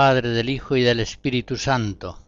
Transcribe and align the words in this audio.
Padre, 0.00 0.30
del 0.30 0.48
Hijo 0.48 0.76
y 0.76 0.82
del 0.82 0.98
Espíritu 0.98 1.58
Santo. 1.58 2.18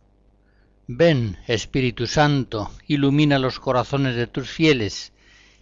Ven, 0.89 1.39
Espíritu 1.47 2.07
Santo, 2.07 2.71
ilumina 2.87 3.39
los 3.39 3.61
corazones 3.61 4.15
de 4.15 4.27
tus 4.27 4.51
fieles 4.51 5.15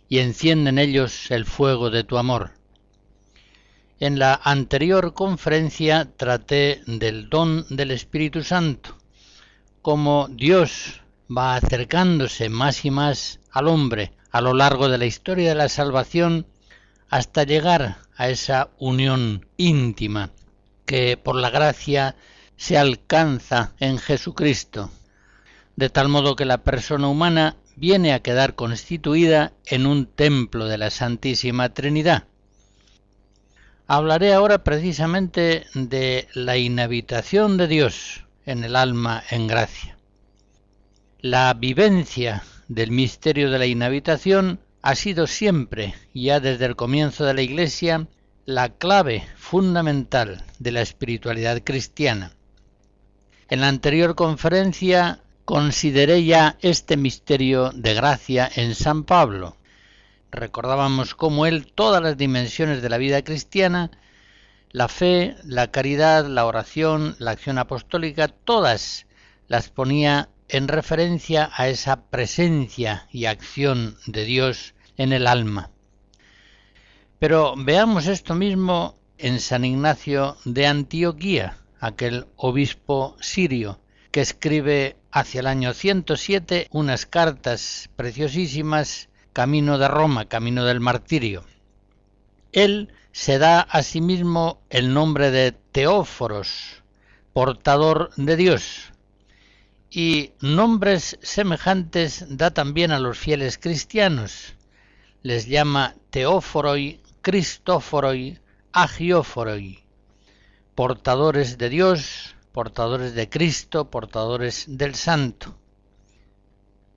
y 0.09 0.19
enciende 0.19 0.71
en 0.71 0.81
ellos 0.81 1.31
el 1.31 1.45
fuego 1.45 1.89
de 1.89 2.03
tu 2.03 2.19
amor. 2.19 2.51
En 4.01 4.19
la 4.19 4.41
anterior 4.43 5.15
conferencia 5.15 6.11
traté 6.17 6.83
del 6.89 7.31
don 7.31 7.65
del 7.69 7.93
Espíritu 7.93 8.43
Santo, 8.43 8.99
cómo 9.81 10.27
Dios 10.33 11.03
va 11.31 11.55
acercándose 11.55 12.49
más 12.49 12.85
y 12.85 12.91
más 12.91 13.39
al 13.53 13.69
hombre 13.69 14.15
a 14.33 14.41
lo 14.41 14.53
largo 14.53 14.89
de 14.89 14.99
la 14.99 15.07
historia 15.07 15.51
de 15.51 15.55
la 15.55 15.69
salvación 15.69 16.49
hasta 17.09 17.45
llegar 17.45 17.99
a 18.17 18.29
esa 18.31 18.71
unión 18.81 19.47
íntima 19.57 20.33
que 20.91 21.17
por 21.17 21.37
la 21.37 21.51
gracia 21.51 22.17
se 22.57 22.77
alcanza 22.77 23.75
en 23.79 23.97
Jesucristo, 23.99 24.91
de 25.77 25.89
tal 25.89 26.09
modo 26.09 26.35
que 26.35 26.45
la 26.45 26.65
persona 26.65 27.07
humana 27.07 27.55
viene 27.77 28.13
a 28.13 28.19
quedar 28.25 28.57
constituida 28.57 29.53
en 29.67 29.87
un 29.87 30.07
templo 30.07 30.67
de 30.67 30.79
la 30.79 30.91
Santísima 30.91 31.69
Trinidad. 31.69 32.25
Hablaré 33.87 34.33
ahora 34.33 34.65
precisamente 34.65 35.65
de 35.75 36.27
la 36.35 36.57
inhabitación 36.57 37.57
de 37.57 37.69
Dios 37.69 38.25
en 38.45 38.65
el 38.65 38.75
alma 38.75 39.23
en 39.31 39.47
gracia. 39.47 39.97
La 41.21 41.55
vivencia 41.55 42.43
del 42.67 42.91
misterio 42.91 43.49
de 43.53 43.61
la 43.61 43.67
inhabitación 43.67 44.59
ha 44.83 44.97
sido 44.97 45.29
siempre, 45.29 45.95
ya 46.15 46.41
desde 46.41 46.67
el 46.67 46.75
comienzo 46.75 47.25
de 47.27 47.35
la 47.35 47.43
Iglesia, 47.43 48.09
la 48.47 48.71
clave 48.71 49.27
fundamental 49.37 50.45
de 50.59 50.73
la 50.73 50.81
espiritualidad 50.81 51.63
cristiana. 51.63 52.33
En 53.49 53.61
la 53.61 53.69
anterior 53.69 54.15
conferencia 54.15 55.23
consideré 55.45 56.25
ya 56.25 56.57
este 56.61 56.97
misterio 56.97 57.71
de 57.71 57.95
gracia 57.95 58.51
en 58.55 58.75
San 58.75 59.05
Pablo. 59.05 59.57
Recordábamos 60.31 61.15
cómo 61.15 61.47
él 61.47 61.73
todas 61.73 62.03
las 62.03 62.17
dimensiones 62.17 62.83
de 62.83 62.89
la 62.89 62.99
vida 62.99 63.23
cristiana, 63.23 63.91
la 64.71 64.89
fe, 64.89 65.37
la 65.45 65.71
caridad, 65.71 66.27
la 66.27 66.47
oración, 66.47 67.17
la 67.19 67.33
acción 67.33 67.59
apostólica, 67.59 68.29
todas 68.29 69.07
las 69.49 69.69
ponía 69.69 70.29
en 70.49 70.69
referencia 70.69 71.51
a 71.55 71.69
esa 71.69 72.05
presencia 72.05 73.09
y 73.11 73.27
acción 73.27 73.97
de 74.07 74.25
Dios 74.25 74.75
en 74.97 75.13
el 75.13 75.27
alma. 75.27 75.71
Pero 77.21 77.53
veamos 77.55 78.07
esto 78.07 78.35
mismo 78.35 78.99
en 79.19 79.41
San 79.41 79.67
Ignacio 79.67 80.39
de 80.47 80.67
Antioquía, 80.67 81.59
aquel 81.79 82.25
obispo 82.37 83.15
sirio, 83.21 83.79
que 84.11 84.23
escribe 84.23 84.97
hacia 85.13 85.41
el 85.41 85.47
año 85.47 85.75
107 85.75 86.69
unas 86.71 87.05
cartas 87.05 87.91
preciosísimas 87.95 89.11
camino 89.35 89.77
de 89.77 89.89
Roma, 89.89 90.29
camino 90.29 90.65
del 90.65 90.81
martirio. 90.81 91.45
Él 92.53 92.91
se 93.13 93.39
da 93.39 93.61
a 93.61 93.83
sí 93.83 94.01
mismo 94.01 94.63
el 94.71 94.95
nombre 94.95 95.31
de 95.31 95.53
Teóforos, 95.53 96.83
portador 97.35 98.13
de 98.17 98.37
Dios, 98.37 98.95
y 99.91 100.33
nombres 100.41 101.19
semejantes 101.21 102.25
da 102.31 102.51
también 102.53 102.93
a 102.93 102.99
los 102.99 103.19
fieles 103.19 103.59
cristianos. 103.59 104.55
Les 105.23 105.47
llama 105.47 105.97
Teóforoi 106.09 107.03
Cristóforoi, 107.23 108.41
Agióforoi, 108.73 109.85
portadores 110.75 111.59
de 111.59 111.69
Dios, 111.69 112.35
portadores 112.53 113.15
de 113.15 113.29
Cristo, 113.29 113.91
portadores 113.91 114.65
del 114.67 114.95
Santo. 114.95 115.59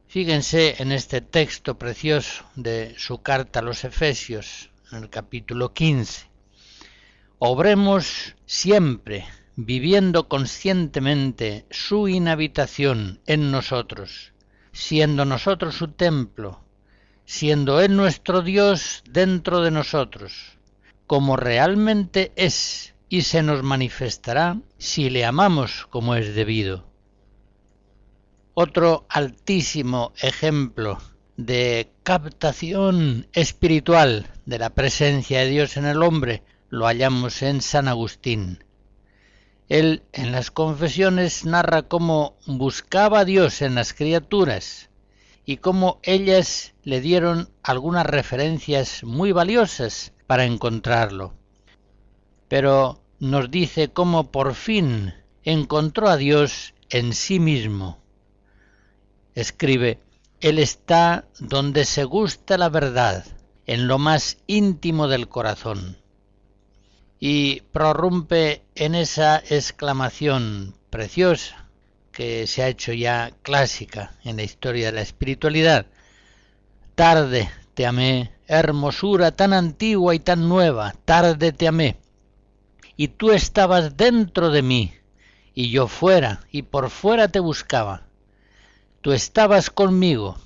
Fíjense 0.07 0.81
en 0.81 0.93
este 0.93 1.19
texto 1.19 1.77
precioso 1.77 2.45
de 2.55 2.95
su 2.97 3.21
carta 3.21 3.59
a 3.59 3.63
los 3.63 3.83
Efesios, 3.83 4.69
en 4.93 5.03
el 5.03 5.09
capítulo 5.09 5.73
15. 5.73 6.29
Obremos 7.39 8.35
siempre, 8.45 9.25
viviendo 9.57 10.29
conscientemente 10.29 11.65
su 11.69 12.07
inhabitación 12.07 13.19
en 13.25 13.51
nosotros, 13.51 14.31
siendo 14.71 15.25
nosotros 15.25 15.75
su 15.75 15.89
templo, 15.89 16.63
siendo 17.25 17.81
Él 17.81 17.95
nuestro 17.95 18.41
Dios 18.41 19.03
dentro 19.09 19.61
de 19.61 19.71
nosotros, 19.71 20.57
como 21.07 21.35
realmente 21.37 22.31
es 22.35 22.93
y 23.09 23.21
se 23.21 23.43
nos 23.43 23.63
manifestará 23.63 24.57
si 24.77 25.09
le 25.09 25.25
amamos 25.25 25.85
como 25.89 26.15
es 26.15 26.33
debido. 26.35 26.85
Otro 28.55 29.05
altísimo 29.09 30.13
ejemplo 30.21 30.99
de 31.37 31.91
captación 32.03 33.27
espiritual 33.33 34.31
de 34.45 34.59
la 34.59 34.69
presencia 34.71 35.39
de 35.39 35.49
Dios 35.49 35.77
en 35.77 35.85
el 35.85 36.03
hombre 36.03 36.43
lo 36.69 36.85
hallamos 36.85 37.41
en 37.41 37.61
San 37.61 37.87
Agustín. 37.87 38.63
Él 39.69 40.03
en 40.11 40.31
las 40.31 40.51
confesiones 40.51 41.45
narra 41.45 41.83
cómo 41.83 42.37
buscaba 42.45 43.19
a 43.19 43.25
Dios 43.25 43.61
en 43.61 43.75
las 43.75 43.93
criaturas, 43.93 44.89
y 45.45 45.57
cómo 45.57 45.99
ellas 46.03 46.73
le 46.83 47.01
dieron 47.01 47.49
algunas 47.63 48.05
referencias 48.05 49.03
muy 49.03 49.31
valiosas 49.31 50.13
para 50.27 50.45
encontrarlo. 50.45 51.33
Pero 52.47 53.01
nos 53.19 53.51
dice 53.51 53.89
cómo 53.89 54.31
por 54.31 54.55
fin 54.55 55.13
encontró 55.43 56.07
a 56.07 56.17
Dios 56.17 56.73
en 56.89 57.13
sí 57.13 57.39
mismo. 57.39 57.99
Escribe, 59.35 59.99
Él 60.39 60.59
está 60.59 61.25
donde 61.39 61.85
se 61.85 62.03
gusta 62.03 62.57
la 62.57 62.69
verdad, 62.69 63.25
en 63.65 63.87
lo 63.87 63.97
más 63.97 64.37
íntimo 64.47 65.07
del 65.07 65.27
corazón. 65.27 65.97
Y 67.19 67.61
prorrumpe 67.71 68.63
en 68.75 68.95
esa 68.95 69.37
exclamación 69.37 70.75
preciosa 70.89 71.62
que 72.13 72.47
se 72.47 72.63
ha 72.63 72.69
hecho 72.69 72.93
ya 72.93 73.31
clásica 73.41 74.15
en 74.23 74.37
la 74.37 74.43
historia 74.43 74.85
de 74.85 74.91
la 74.93 75.01
espiritualidad. 75.01 75.87
Tarde 76.95 77.49
te 77.73 77.87
amé, 77.87 78.31
hermosura 78.47 79.31
tan 79.31 79.51
antigua 79.51 80.13
y 80.13 80.19
tan 80.19 80.47
nueva, 80.47 80.93
tarde 81.05 81.51
te 81.51 81.67
amé. 81.67 81.97
Y 82.95 83.07
tú 83.09 83.31
estabas 83.31 83.97
dentro 83.97 84.51
de 84.51 84.61
mí, 84.61 84.93
y 85.55 85.71
yo 85.71 85.87
fuera, 85.87 86.41
y 86.51 86.61
por 86.61 86.91
fuera 86.91 87.27
te 87.27 87.39
buscaba. 87.39 88.07
Tú 89.01 89.11
estabas 89.11 89.71
conmigo, 89.71 90.37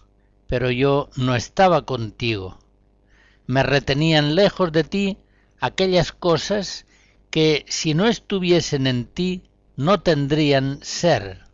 pero 0.48 0.72
yo 0.72 1.10
no 1.18 1.36
estaba 1.36 1.86
contigo. 1.86 2.58
Me 3.46 3.62
retenían 3.62 4.36
lejos 4.36 4.72
de 4.72 4.86
ti 4.86 5.18
aquellas 5.60 6.14
cosas 6.14 6.86
que 7.30 7.66
si 7.68 7.94
no 7.94 8.08
estuviesen 8.08 8.88
en 8.88 9.06
ti 9.06 9.44
no 9.76 10.00
tendrían 10.00 10.80
ser. 10.82 11.47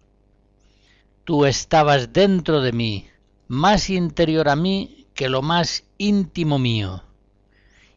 Tú 1.26 1.46
estabas 1.46 2.12
dentro 2.12 2.60
de 2.62 2.74
mí, 2.74 3.08
más 3.48 3.90
interior 3.90 4.50
a 4.50 4.58
mí 4.58 5.08
que 5.14 5.30
lo 5.30 5.42
más 5.42 5.86
íntimo 5.98 6.60
mío. 6.60 7.02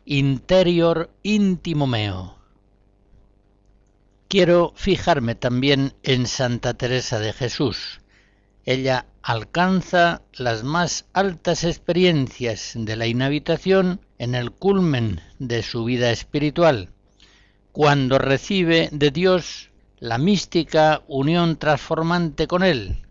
Interior 0.05 1.11
íntimo 1.25 1.89
mío. 1.89 2.37
Quiero 4.29 4.73
fijarme 4.77 5.35
también 5.35 5.95
en 6.05 6.29
Santa 6.29 6.75
Teresa 6.75 7.19
de 7.19 7.33
Jesús. 7.33 8.01
Ella 8.65 9.07
alcanza 9.23 10.23
las 10.33 10.63
más 10.63 11.07
altas 11.13 11.65
experiencias 11.65 12.75
de 12.77 12.95
la 12.95 13.09
inhabitación 13.09 14.01
en 14.19 14.37
el 14.37 14.53
culmen 14.53 15.21
de 15.41 15.65
su 15.65 15.85
vida 15.85 16.13
espiritual, 16.13 16.91
cuando 17.73 18.19
recibe 18.19 18.89
de 18.93 19.11
Dios 19.11 19.71
la 19.99 20.19
mística 20.19 21.03
unión 21.09 21.57
transformante 21.57 22.47
con 22.47 22.63
Él, 22.63 23.06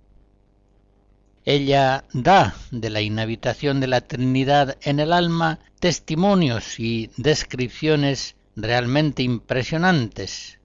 ella 1.45 2.05
da 2.11 2.55
de 2.71 2.89
la 2.89 3.01
inhabitación 3.01 3.79
de 3.79 3.85
la 3.85 4.01
Trinidad 4.01 4.77
en 4.81 4.99
el 4.99 5.13
alma 5.13 5.59
testimonios 5.79 6.79
y 6.79 7.11
descripciones 7.17 8.35
realmente 8.55 9.21
impresionantes, 9.21 10.57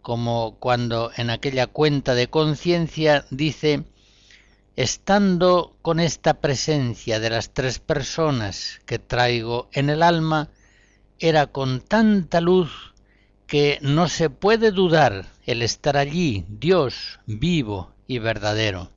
como 0.00 0.56
cuando 0.58 1.10
en 1.16 1.28
aquella 1.28 1.66
cuenta 1.66 2.14
de 2.14 2.28
conciencia 2.28 3.26
dice, 3.30 3.84
estando 4.74 5.76
con 5.82 6.00
esta 6.00 6.40
presencia 6.40 7.20
de 7.20 7.28
las 7.28 7.52
tres 7.52 7.78
personas 7.78 8.80
que 8.86 8.98
traigo 8.98 9.68
en 9.72 9.90
el 9.90 10.02
alma, 10.02 10.48
era 11.18 11.48
con 11.48 11.82
tanta 11.82 12.40
luz 12.40 12.94
que 13.46 13.78
no 13.82 14.08
se 14.08 14.30
puede 14.30 14.70
dudar 14.70 15.26
el 15.44 15.60
estar 15.60 15.98
allí, 15.98 16.46
Dios 16.48 17.20
vivo 17.26 17.92
y 18.06 18.18
verdadero. 18.18 18.95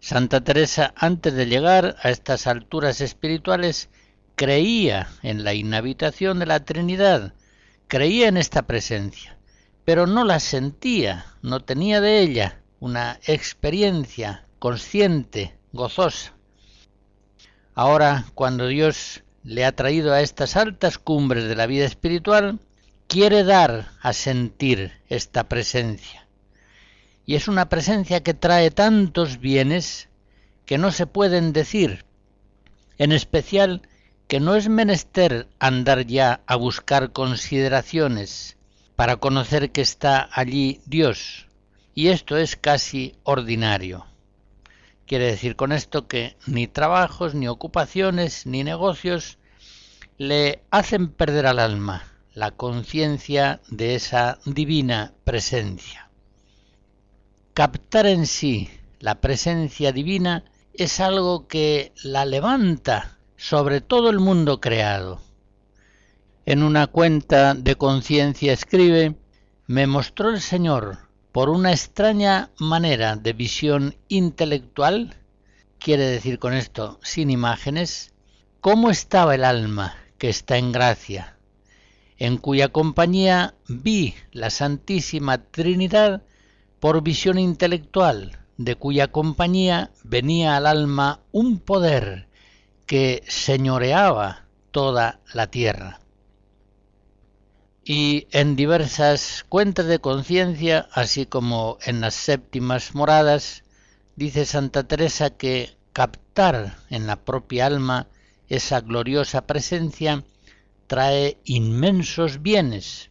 Santa 0.00 0.42
Teresa, 0.42 0.92
antes 0.96 1.34
de 1.34 1.46
llegar 1.46 1.96
a 2.02 2.10
estas 2.10 2.46
alturas 2.46 3.00
espirituales, 3.00 3.88
creía 4.36 5.08
en 5.22 5.44
la 5.44 5.54
inhabitación 5.54 6.38
de 6.38 6.46
la 6.46 6.64
Trinidad, 6.64 7.34
creía 7.88 8.28
en 8.28 8.36
esta 8.36 8.62
presencia, 8.62 9.38
pero 9.84 10.06
no 10.06 10.24
la 10.24 10.40
sentía, 10.40 11.26
no 11.42 11.60
tenía 11.60 12.00
de 12.00 12.20
ella 12.20 12.60
una 12.78 13.18
experiencia 13.26 14.46
consciente, 14.58 15.58
gozosa. 15.72 16.34
Ahora, 17.74 18.26
cuando 18.34 18.66
Dios 18.66 19.22
le 19.42 19.64
ha 19.64 19.72
traído 19.72 20.12
a 20.12 20.20
estas 20.20 20.56
altas 20.56 20.98
cumbres 20.98 21.44
de 21.44 21.56
la 21.56 21.66
vida 21.66 21.84
espiritual, 21.84 22.58
quiere 23.06 23.44
dar 23.44 23.90
a 24.00 24.12
sentir 24.12 24.92
esta 25.08 25.48
presencia. 25.48 26.25
Y 27.26 27.34
es 27.34 27.48
una 27.48 27.68
presencia 27.68 28.22
que 28.22 28.34
trae 28.34 28.70
tantos 28.70 29.40
bienes 29.40 30.08
que 30.64 30.78
no 30.78 30.92
se 30.92 31.06
pueden 31.06 31.52
decir, 31.52 32.04
en 32.98 33.12
especial 33.12 33.82
que 34.28 34.40
no 34.40 34.54
es 34.54 34.68
menester 34.68 35.48
andar 35.58 36.06
ya 36.06 36.40
a 36.46 36.56
buscar 36.56 37.12
consideraciones 37.12 38.56
para 38.96 39.16
conocer 39.16 39.70
que 39.70 39.82
está 39.82 40.28
allí 40.32 40.80
Dios, 40.86 41.48
y 41.94 42.08
esto 42.08 42.36
es 42.36 42.56
casi 42.56 43.14
ordinario. 43.22 44.06
Quiere 45.06 45.26
decir 45.26 45.54
con 45.54 45.72
esto 45.72 46.08
que 46.08 46.36
ni 46.46 46.66
trabajos, 46.66 47.34
ni 47.34 47.46
ocupaciones, 47.46 48.46
ni 48.46 48.64
negocios 48.64 49.38
le 50.18 50.62
hacen 50.70 51.08
perder 51.08 51.46
al 51.46 51.58
alma 51.58 52.04
la 52.34 52.50
conciencia 52.50 53.60
de 53.68 53.94
esa 53.94 54.38
divina 54.44 55.14
presencia. 55.24 56.05
Captar 57.56 58.04
en 58.04 58.26
sí 58.26 58.68
la 59.00 59.22
presencia 59.22 59.90
divina 59.90 60.44
es 60.74 61.00
algo 61.00 61.48
que 61.48 61.94
la 62.02 62.26
levanta 62.26 63.16
sobre 63.38 63.80
todo 63.80 64.10
el 64.10 64.20
mundo 64.20 64.60
creado. 64.60 65.22
En 66.44 66.62
una 66.62 66.86
cuenta 66.86 67.54
de 67.54 67.74
conciencia 67.76 68.52
escribe, 68.52 69.16
me 69.66 69.86
mostró 69.86 70.28
el 70.28 70.42
Señor 70.42 70.98
por 71.32 71.48
una 71.48 71.70
extraña 71.70 72.50
manera 72.58 73.16
de 73.16 73.32
visión 73.32 73.96
intelectual, 74.08 75.16
quiere 75.78 76.04
decir 76.04 76.38
con 76.38 76.52
esto 76.52 77.00
sin 77.02 77.30
imágenes, 77.30 78.12
cómo 78.60 78.90
estaba 78.90 79.34
el 79.34 79.44
alma 79.44 79.96
que 80.18 80.28
está 80.28 80.58
en 80.58 80.72
gracia, 80.72 81.38
en 82.18 82.36
cuya 82.36 82.68
compañía 82.68 83.54
vi 83.66 84.14
la 84.30 84.50
Santísima 84.50 85.38
Trinidad 85.38 86.22
por 86.86 87.02
visión 87.02 87.36
intelectual, 87.36 88.38
de 88.58 88.76
cuya 88.76 89.08
compañía 89.08 89.90
venía 90.04 90.56
al 90.56 90.66
alma 90.66 91.18
un 91.32 91.58
poder 91.58 92.28
que 92.86 93.24
señoreaba 93.26 94.46
toda 94.70 95.18
la 95.34 95.48
tierra. 95.48 95.98
Y 97.84 98.28
en 98.30 98.54
diversas 98.54 99.44
cuentas 99.48 99.86
de 99.86 99.98
conciencia, 99.98 100.88
así 100.92 101.26
como 101.26 101.78
en 101.84 102.00
las 102.00 102.14
séptimas 102.14 102.94
moradas, 102.94 103.64
dice 104.14 104.44
Santa 104.44 104.84
Teresa 104.84 105.30
que 105.30 105.76
captar 105.92 106.76
en 106.88 107.08
la 107.08 107.16
propia 107.16 107.66
alma 107.66 108.06
esa 108.48 108.80
gloriosa 108.80 109.44
presencia 109.48 110.22
trae 110.86 111.40
inmensos 111.42 112.42
bienes, 112.42 113.10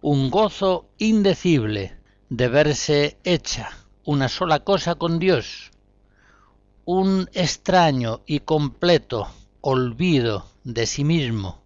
un 0.00 0.30
gozo 0.30 0.88
indecible 0.96 1.99
de 2.30 2.46
verse 2.46 3.18
hecha 3.24 3.70
una 4.04 4.28
sola 4.28 4.60
cosa 4.60 4.94
con 4.94 5.18
Dios, 5.18 5.72
un 6.84 7.28
extraño 7.32 8.22
y 8.24 8.38
completo 8.40 9.28
olvido 9.60 10.46
de 10.62 10.86
sí 10.86 11.02
mismo, 11.02 11.60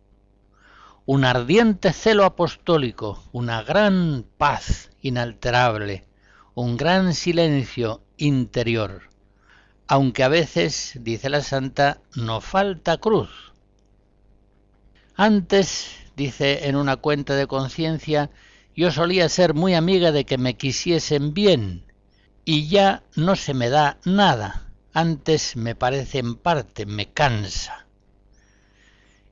un 1.04 1.26
ardiente 1.26 1.92
celo 1.92 2.24
apostólico, 2.24 3.22
una 3.30 3.62
gran 3.62 4.24
paz 4.38 4.90
inalterable, 5.02 6.06
un 6.54 6.78
gran 6.78 7.12
silencio 7.12 8.02
interior, 8.16 9.10
aunque 9.86 10.24
a 10.24 10.28
veces, 10.28 10.98
dice 10.98 11.28
la 11.28 11.42
santa, 11.42 12.00
no 12.16 12.40
falta 12.40 12.96
cruz. 12.96 13.52
Antes, 15.14 15.90
dice 16.16 16.68
en 16.68 16.76
una 16.76 16.96
cuenta 16.96 17.34
de 17.34 17.46
conciencia, 17.46 18.30
yo 18.76 18.90
solía 18.90 19.28
ser 19.28 19.54
muy 19.54 19.74
amiga 19.74 20.10
de 20.10 20.24
que 20.24 20.38
me 20.38 20.56
quisiesen 20.56 21.32
bien, 21.32 21.84
y 22.44 22.68
ya 22.68 23.04
no 23.14 23.36
se 23.36 23.54
me 23.54 23.68
da 23.68 23.98
nada, 24.04 24.72
antes 24.92 25.56
me 25.56 25.74
parece 25.74 26.18
en 26.18 26.34
parte, 26.34 26.84
me 26.84 27.10
cansa. 27.12 27.86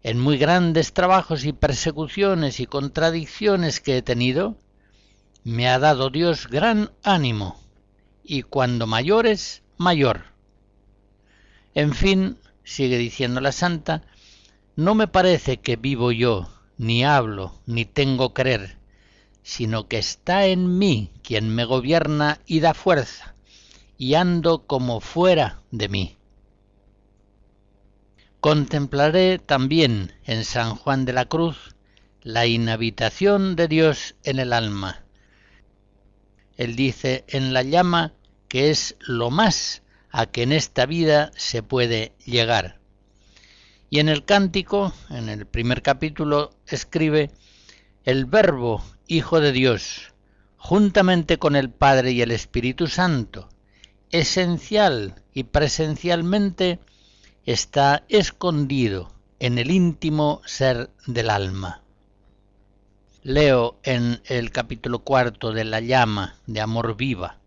En 0.02 0.18
muy 0.18 0.38
grandes 0.38 0.92
trabajos 0.92 1.44
y 1.44 1.52
persecuciones 1.52 2.60
y 2.60 2.66
contradicciones 2.66 3.80
que 3.80 3.98
he 3.98 4.02
tenido, 4.02 4.56
me 5.44 5.68
ha 5.68 5.78
dado 5.78 6.10
Dios 6.10 6.48
gran 6.48 6.92
ánimo, 7.02 7.60
y 8.24 8.42
cuando 8.42 8.86
mayores, 8.86 9.62
mayor. 9.76 10.24
En 11.74 11.94
fin, 11.94 12.38
sigue 12.62 12.96
diciendo 12.96 13.40
la 13.40 13.52
santa, 13.52 14.02
no 14.76 14.94
me 14.94 15.08
parece 15.08 15.58
que 15.58 15.76
vivo 15.76 16.12
yo, 16.12 16.48
ni 16.78 17.04
hablo, 17.04 17.60
ni 17.66 17.84
tengo 17.84 18.34
creer, 18.34 18.78
sino 19.42 19.88
que 19.88 19.98
está 19.98 20.46
en 20.46 20.78
mí 20.78 21.12
quien 21.22 21.54
me 21.54 21.64
gobierna 21.64 22.40
y 22.46 22.60
da 22.60 22.74
fuerza, 22.74 23.34
y 23.98 24.14
ando 24.14 24.66
como 24.66 25.00
fuera 25.00 25.62
de 25.70 25.88
mí. 25.88 26.18
Contemplaré 28.40 29.38
también 29.38 30.14
en 30.24 30.44
San 30.44 30.74
Juan 30.74 31.04
de 31.04 31.12
la 31.12 31.26
Cruz 31.26 31.76
la 32.22 32.46
inhabitación 32.46 33.56
de 33.56 33.68
Dios 33.68 34.16
en 34.24 34.38
el 34.38 34.52
alma. 34.52 35.04
Él 36.56 36.76
dice 36.76 37.24
en 37.28 37.52
la 37.52 37.62
llama 37.62 38.14
que 38.48 38.70
es 38.70 38.96
lo 39.00 39.30
más 39.30 39.82
a 40.10 40.26
que 40.26 40.42
en 40.42 40.52
esta 40.52 40.86
vida 40.86 41.32
se 41.36 41.62
puede 41.62 42.14
llegar. 42.24 42.78
Y 43.90 43.98
en 43.98 44.08
el 44.08 44.24
cántico, 44.24 44.92
en 45.10 45.28
el 45.28 45.46
primer 45.46 45.82
capítulo, 45.82 46.50
escribe 46.66 47.30
el 48.04 48.26
Verbo, 48.26 48.82
Hijo 49.08 49.40
de 49.40 49.52
Dios, 49.52 50.12
juntamente 50.56 51.38
con 51.38 51.56
el 51.56 51.70
Padre 51.70 52.12
y 52.12 52.22
el 52.22 52.30
Espíritu 52.30 52.86
Santo, 52.86 53.48
esencial 54.10 55.22
y 55.34 55.44
presencialmente 55.44 56.78
está 57.44 58.04
escondido 58.08 59.12
en 59.40 59.58
el 59.58 59.70
íntimo 59.72 60.40
ser 60.46 60.90
del 61.06 61.30
alma. 61.30 61.82
Leo 63.24 63.78
en 63.82 64.20
el 64.26 64.52
capítulo 64.52 65.00
cuarto 65.00 65.52
de 65.52 65.64
la 65.64 65.80
llama 65.80 66.36
de 66.46 66.60
amor 66.60 66.96
viva. 66.96 67.38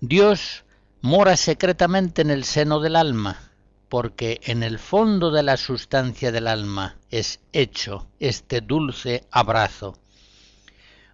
Dios 0.00 0.64
mora 1.00 1.36
secretamente 1.36 2.22
en 2.22 2.30
el 2.30 2.44
seno 2.44 2.80
del 2.80 2.96
alma, 2.96 3.52
porque 3.88 4.40
en 4.44 4.62
el 4.62 4.78
fondo 4.78 5.30
de 5.30 5.42
la 5.42 5.56
sustancia 5.56 6.32
del 6.32 6.48
alma 6.48 6.96
es 7.10 7.40
hecho 7.52 8.08
este 8.18 8.60
dulce 8.60 9.24
abrazo. 9.30 9.96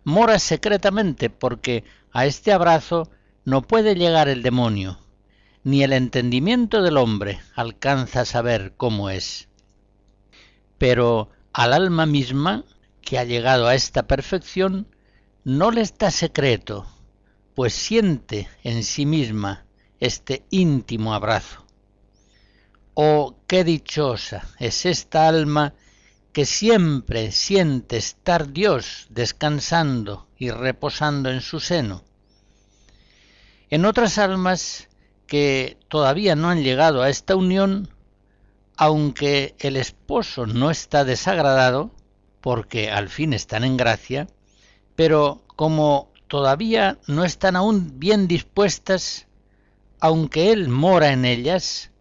Mora 0.05 0.39
secretamente 0.39 1.31
porque 1.31 1.85
a 2.13 2.27
este 2.27 2.53
abrazo 2.53 3.11
no 3.45 3.63
puede 3.63 3.95
llegar 3.95 4.29
el 4.29 4.43
demonio, 4.43 4.99
ni 5.65 5.83
el 5.83 5.93
entendimiento 5.95 6.83
del 6.83 6.99
hombre 6.99 7.41
alcanza 7.55 8.21
a 8.21 8.25
saber 8.27 8.75
cómo 8.77 9.09
es. 9.09 9.49
Pero 10.77 11.31
al 11.53 11.73
alma 11.73 12.05
misma, 12.05 12.65
que 13.01 13.19
ha 13.19 13.25
llegado 13.25 13.67
a 13.67 13.75
esta 13.75 14.07
perfección, 14.07 14.87
no 15.43 15.71
le 15.71 15.81
está 15.81 16.11
secreto, 16.11 16.87
pues 17.55 17.73
siente 17.73 18.49
en 18.63 18.83
sí 18.83 19.07
misma 19.07 19.65
este 20.01 20.45
íntimo 20.51 21.15
abrazo. 21.15 21.65
Oh, 22.95 23.37
qué 23.47 23.65
dichosa 23.65 24.47
es 24.59 24.87
esta 24.87 25.29
alma 25.29 25.75
que 26.35 26.47
siempre 26.47 27.31
siente 27.31 27.97
estar 27.97 28.53
Dios 28.53 29.07
descansando 29.09 30.27
y 30.37 30.51
reposando 30.51 31.31
en 31.31 31.41
su 31.41 31.61
seno. 31.61 32.03
En 33.71 33.85
otras 33.85 34.19
almas 34.19 34.89
que 35.29 35.79
todavía 35.87 36.35
no 36.35 36.51
han 36.51 36.65
llegado 36.65 37.03
a 37.03 37.09
esta 37.09 37.37
unión, 37.37 37.89
aunque 38.77 39.55
el 39.61 39.77
esposo 39.77 40.45
no 40.47 40.73
está 40.73 41.05
desagradado, 41.05 41.93
porque 42.41 42.91
al 42.91 43.11
fin 43.11 43.33
están 43.33 43.63
en 43.63 43.77
gracia, 43.77 44.27
pero 44.97 45.45
como 45.55 46.11
todavía 46.27 46.99
no 47.07 47.25
están 47.25 47.55
aún 47.55 48.01
bien 48.01 48.27
dispuestas, 48.27 49.29
aunque 50.01 50.51
Él 50.51 50.69
mora 50.69 51.13
en 51.13 51.25
ellas, 51.25 51.93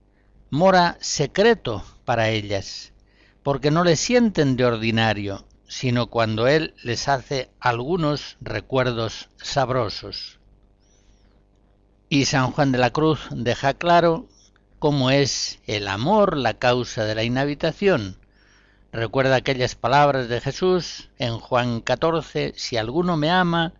mora 0.50 0.98
secreto 1.02 1.86
para 2.04 2.30
ellas, 2.30 2.93
porque 3.44 3.72
no 3.72 3.84
le 3.84 3.96
sienten 3.96 4.56
de 4.56 4.66
ordinario, 4.66 5.46
sino 5.68 6.08
cuando 6.08 6.48
Él 6.48 6.74
les 6.82 7.08
hace 7.08 7.50
algunos 7.60 8.38
recuerdos 8.42 9.30
sabrosos. 9.38 10.40
Y 12.10 12.26
San 12.26 12.52
Juan 12.52 12.72
de 12.72 12.78
la 12.78 12.92
Cruz 12.92 13.28
deja 13.32 13.74
claro 13.74 14.28
cómo 14.80 15.12
es 15.12 15.60
el 15.66 15.88
amor 15.88 16.38
la 16.38 16.56
causa 16.56 17.06
de 17.06 17.16
la 17.16 17.24
inhabitación. 17.24 18.18
Recuerda 18.92 19.36
aquellas 19.36 19.76
palabras 19.76 20.30
de 20.30 20.40
Jesús 20.40 21.10
en 21.18 21.40
Juan 21.40 21.82
14, 21.82 22.54
si 22.56 22.78
alguno 22.78 23.18
me 23.18 23.32
ama, 23.32 23.74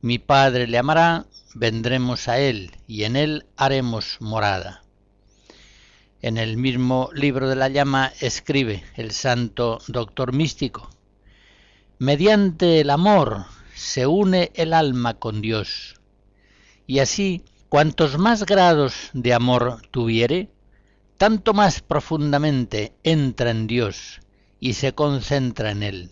mi 0.00 0.18
Padre 0.18 0.66
le 0.66 0.78
amará, 0.78 1.26
vendremos 1.54 2.28
a 2.28 2.38
Él 2.38 2.70
y 2.86 3.04
en 3.04 3.16
Él 3.16 3.46
haremos 3.56 4.18
morada. 4.20 4.79
En 6.22 6.36
el 6.36 6.56
mismo 6.56 7.10
libro 7.14 7.48
de 7.48 7.56
la 7.56 7.68
llama 7.68 8.12
escribe 8.20 8.82
el 8.96 9.12
santo 9.12 9.78
doctor 9.88 10.32
místico, 10.32 10.90
mediante 11.98 12.80
el 12.80 12.90
amor 12.90 13.46
se 13.74 14.06
une 14.06 14.50
el 14.54 14.72
alma 14.74 15.14
con 15.14 15.40
Dios, 15.40 16.00
y 16.86 16.98
así 16.98 17.44
Cuantos 17.70 18.18
más 18.18 18.46
grados 18.46 19.10
de 19.12 19.32
amor 19.32 19.80
tuviere, 19.92 20.50
tanto 21.18 21.54
más 21.54 21.82
profundamente 21.82 22.94
entra 23.04 23.52
en 23.52 23.68
Dios 23.68 24.18
y 24.58 24.72
se 24.72 24.92
concentra 24.92 25.70
en 25.70 25.84
Él. 25.84 26.10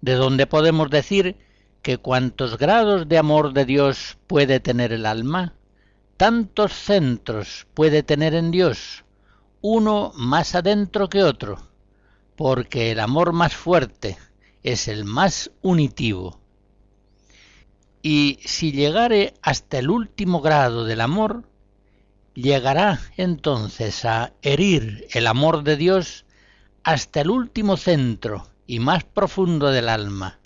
De 0.00 0.14
donde 0.14 0.48
podemos 0.48 0.90
decir 0.90 1.36
que 1.82 1.98
cuantos 1.98 2.58
grados 2.58 3.08
de 3.08 3.16
amor 3.16 3.52
de 3.52 3.64
Dios 3.64 4.18
puede 4.26 4.58
tener 4.58 4.92
el 4.92 5.06
alma, 5.06 5.54
tantos 6.16 6.72
centros 6.72 7.66
puede 7.74 8.02
tener 8.02 8.34
en 8.34 8.50
Dios, 8.50 9.04
uno 9.60 10.12
más 10.14 10.54
adentro 10.54 11.08
que 11.08 11.22
otro, 11.22 11.58
porque 12.36 12.92
el 12.92 13.00
amor 13.00 13.32
más 13.32 13.54
fuerte 13.54 14.18
es 14.62 14.88
el 14.88 15.04
más 15.04 15.50
unitivo. 15.62 16.40
Y 18.02 18.38
si 18.44 18.72
llegare 18.72 19.34
hasta 19.42 19.78
el 19.78 19.90
último 19.90 20.40
grado 20.40 20.84
del 20.84 21.00
amor, 21.00 21.44
llegará 22.34 23.00
entonces 23.16 24.04
a 24.04 24.32
herir 24.42 25.06
el 25.12 25.26
amor 25.26 25.62
de 25.62 25.76
Dios 25.76 26.24
hasta 26.82 27.20
el 27.20 27.30
último 27.30 27.76
centro 27.76 28.48
y 28.66 28.80
más 28.80 29.04
profundo 29.04 29.70
del 29.70 29.88
alma, 29.88 30.40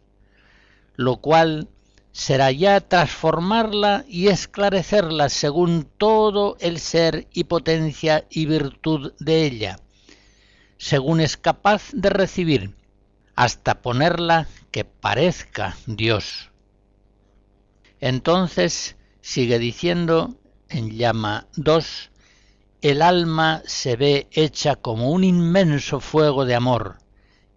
lo 0.97 1.19
cual 1.19 1.69
será 2.17 2.51
ya 2.51 2.81
transformarla 2.81 4.07
y 4.09 4.29
esclarecerla 4.29 5.29
según 5.29 5.87
todo 5.99 6.57
el 6.61 6.81
ser 6.81 7.29
y 7.31 7.45
potencia 7.45 8.27
y 8.31 8.47
virtud 8.47 9.13
de 9.19 9.45
ella, 9.45 9.81
según 10.79 11.21
es 11.21 11.37
capaz 11.37 11.91
de 11.93 12.09
recibir, 12.09 12.75
hasta 13.35 13.83
ponerla 13.83 14.49
que 14.71 14.87
parezca 14.87 15.77
Dios. 15.85 16.51
Entonces, 18.01 18.97
sigue 19.21 19.59
diciendo 19.59 20.37
en 20.71 20.97
llama 20.97 21.49
2, 21.57 22.11
el 22.81 23.03
alma 23.03 23.63
se 23.67 23.97
ve 23.97 24.27
hecha 24.31 24.77
como 24.77 25.11
un 25.11 25.23
inmenso 25.23 26.01
fuego 26.01 26.47
de 26.47 26.55
amor 26.55 26.97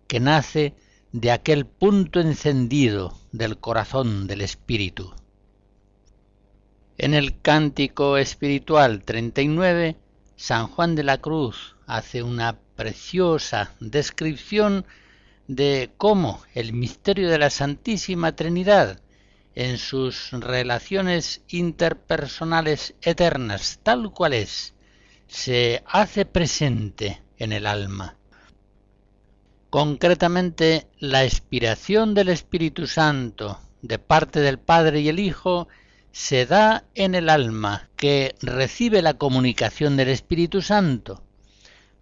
que 0.05 0.19
nace 0.19 0.75
de 1.11 1.31
aquel 1.31 1.65
punto 1.65 2.19
encendido 2.19 3.17
del 3.31 3.57
corazón 3.57 4.27
del 4.27 4.41
espíritu. 4.41 5.13
En 6.97 7.13
el 7.13 7.41
cántico 7.41 8.17
espiritual 8.17 9.03
39, 9.03 9.95
San 10.35 10.67
Juan 10.67 10.95
de 10.95 11.03
la 11.03 11.17
Cruz 11.17 11.75
hace 11.87 12.21
una 12.21 12.59
preciosa 12.75 13.73
descripción 13.79 14.85
de 15.47 15.89
cómo 15.97 16.41
el 16.53 16.73
misterio 16.73 17.29
de 17.29 17.39
la 17.39 17.49
Santísima 17.49 18.35
Trinidad 18.35 19.01
en 19.55 19.79
sus 19.79 20.29
relaciones 20.31 21.41
interpersonales 21.47 22.93
eternas, 23.01 23.79
tal 23.81 24.11
cual 24.11 24.33
es, 24.33 24.75
se 25.27 25.81
hace 25.87 26.25
presente 26.25 27.23
en 27.37 27.51
el 27.51 27.65
alma. 27.65 28.18
Concretamente, 29.69 30.87
la 30.97 31.23
expiración 31.23 32.15
del 32.15 32.29
Espíritu 32.29 32.87
Santo 32.87 33.59
de 33.83 33.99
parte 33.99 34.39
del 34.39 34.57
Padre 34.57 35.01
y 35.01 35.09
el 35.09 35.19
Hijo 35.19 35.67
se 36.11 36.47
da 36.47 36.85
en 36.95 37.13
el 37.13 37.29
alma 37.29 37.87
que 37.95 38.35
recibe 38.41 39.03
la 39.03 39.13
comunicación 39.13 39.95
del 39.95 40.09
Espíritu 40.09 40.63
Santo, 40.63 41.23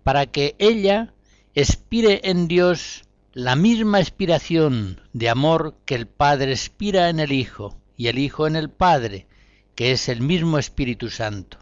para 0.04 0.28
que 0.28 0.56
ella 0.60 1.14
expire 1.56 2.22
en 2.24 2.48
Dios 2.48 3.04
la 3.34 3.58
misma 3.58 4.00
expiración 4.00 5.02
de 5.12 5.28
amor 5.28 5.76
que 5.86 5.96
el 5.96 6.08
Padre 6.08 6.54
expira 6.54 7.10
en 7.10 7.20
el 7.20 7.34
Hijo 7.34 7.78
y 7.98 8.08
el 8.08 8.18
Hijo 8.18 8.48
en 8.48 8.56
el 8.56 8.70
Padre, 8.70 9.28
que 9.76 9.92
es 9.92 10.08
el 10.08 10.22
mismo 10.22 10.58
Espíritu 10.58 11.10
Santo. 11.10 11.58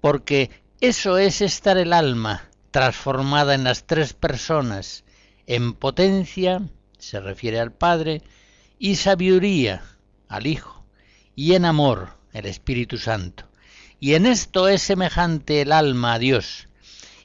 Porque 0.00 0.50
eso 0.80 1.18
es 1.18 1.40
estar 1.40 1.78
el 1.78 1.92
alma 1.92 2.48
transformada 2.74 3.54
en 3.54 3.62
las 3.62 3.84
tres 3.84 4.14
personas, 4.14 5.04
en 5.46 5.74
potencia, 5.74 6.68
se 6.98 7.20
refiere 7.20 7.60
al 7.60 7.70
Padre, 7.70 8.22
y 8.80 8.96
sabiduría, 8.96 9.84
al 10.26 10.48
Hijo, 10.48 10.84
y 11.36 11.54
en 11.54 11.66
amor, 11.66 12.18
el 12.32 12.46
Espíritu 12.46 12.98
Santo. 12.98 13.44
Y 14.00 14.14
en 14.14 14.26
esto 14.26 14.66
es 14.66 14.82
semejante 14.82 15.60
el 15.62 15.70
alma 15.70 16.14
a 16.14 16.18
Dios. 16.18 16.66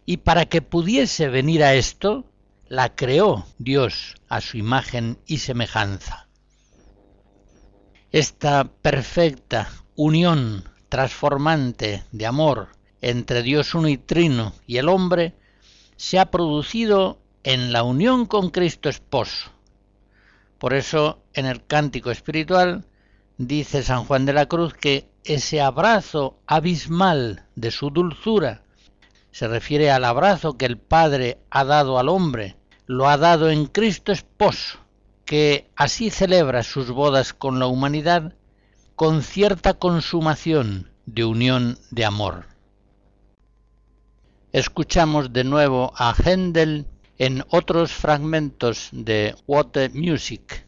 Y 0.05 0.17
para 0.17 0.45
que 0.45 0.61
pudiese 0.61 1.29
venir 1.29 1.63
a 1.63 1.73
esto, 1.73 2.25
la 2.67 2.95
creó 2.95 3.47
Dios 3.57 4.17
a 4.27 4.41
su 4.41 4.55
imagen 4.57 5.17
y 5.25 5.39
semejanza. 5.39 6.27
Esta 8.11 8.65
perfecta 8.65 9.67
unión 9.95 10.69
transformante 10.89 12.03
de 12.11 12.27
amor 12.27 12.69
entre 13.01 13.41
Dios 13.41 13.73
uno 13.73 13.87
y 13.87 13.97
trino 13.97 14.53
y 14.67 14.77
el 14.77 14.89
hombre 14.89 15.38
se 15.99 16.17
ha 16.17 16.31
producido 16.31 17.19
en 17.43 17.73
la 17.73 17.83
unión 17.83 18.25
con 18.25 18.51
Cristo 18.51 18.87
esposo. 18.87 19.51
Por 20.57 20.73
eso 20.73 21.21
en 21.33 21.45
el 21.45 21.65
cántico 21.65 22.09
espiritual 22.09 22.85
dice 23.37 23.83
San 23.83 24.05
Juan 24.05 24.25
de 24.25 24.31
la 24.31 24.45
Cruz 24.45 24.73
que 24.73 25.09
ese 25.25 25.59
abrazo 25.59 26.39
abismal 26.47 27.43
de 27.55 27.71
su 27.71 27.89
dulzura 27.89 28.63
se 29.31 29.49
refiere 29.49 29.91
al 29.91 30.05
abrazo 30.05 30.57
que 30.57 30.67
el 30.67 30.77
Padre 30.77 31.37
ha 31.49 31.65
dado 31.65 31.99
al 31.99 32.07
hombre 32.07 32.55
lo 32.85 33.09
ha 33.09 33.17
dado 33.17 33.49
en 33.49 33.65
Cristo 33.65 34.13
esposo, 34.13 34.79
que 35.25 35.69
así 35.75 36.09
celebra 36.09 36.63
sus 36.63 36.91
bodas 36.91 37.33
con 37.33 37.59
la 37.59 37.67
humanidad 37.67 38.35
con 38.95 39.21
cierta 39.21 39.73
consumación 39.73 40.89
de 41.05 41.25
unión 41.25 41.77
de 41.91 42.05
amor. 42.05 42.48
Escuchamos 44.51 45.31
de 45.31 45.43
nuevo 45.43 45.93
a 45.95 46.11
Händel 46.11 46.87
en 47.19 47.43
otros 47.49 47.91
fragmentos 47.91 48.89
de 48.91 49.35
What 49.45 49.91
Music. 49.93 50.65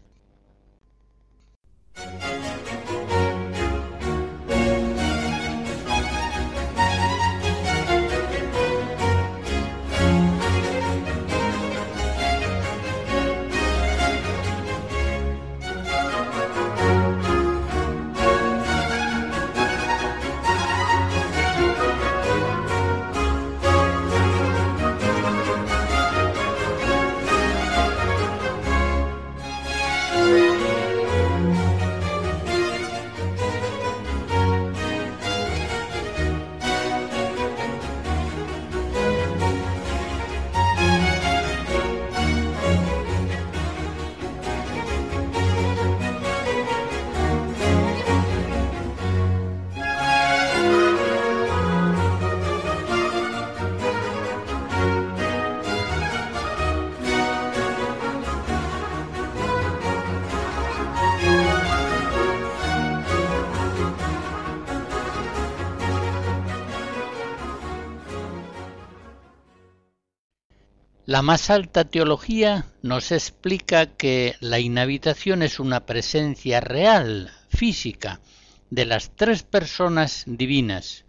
La 71.12 71.22
más 71.22 71.50
alta 71.50 71.84
teología 71.84 72.68
nos 72.84 73.12
explica 73.12 73.86
que 73.86 74.38
la 74.40 74.60
inhabitación 74.60 75.44
es 75.44 75.60
una 75.60 75.86
presencia 75.86 76.62
real, 76.62 77.34
física, 77.50 78.22
de 78.70 78.86
las 78.86 79.12
tres 79.18 79.44
personas 79.44 80.24
divinas, 80.26 81.04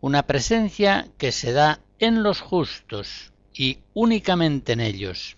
una 0.00 0.24
presencia 0.28 1.08
que 1.18 1.32
se 1.32 1.50
da 1.50 1.80
en 1.98 2.22
los 2.22 2.40
justos 2.40 3.32
y 3.52 3.80
únicamente 3.92 4.74
en 4.74 4.80
ellos. 4.80 5.34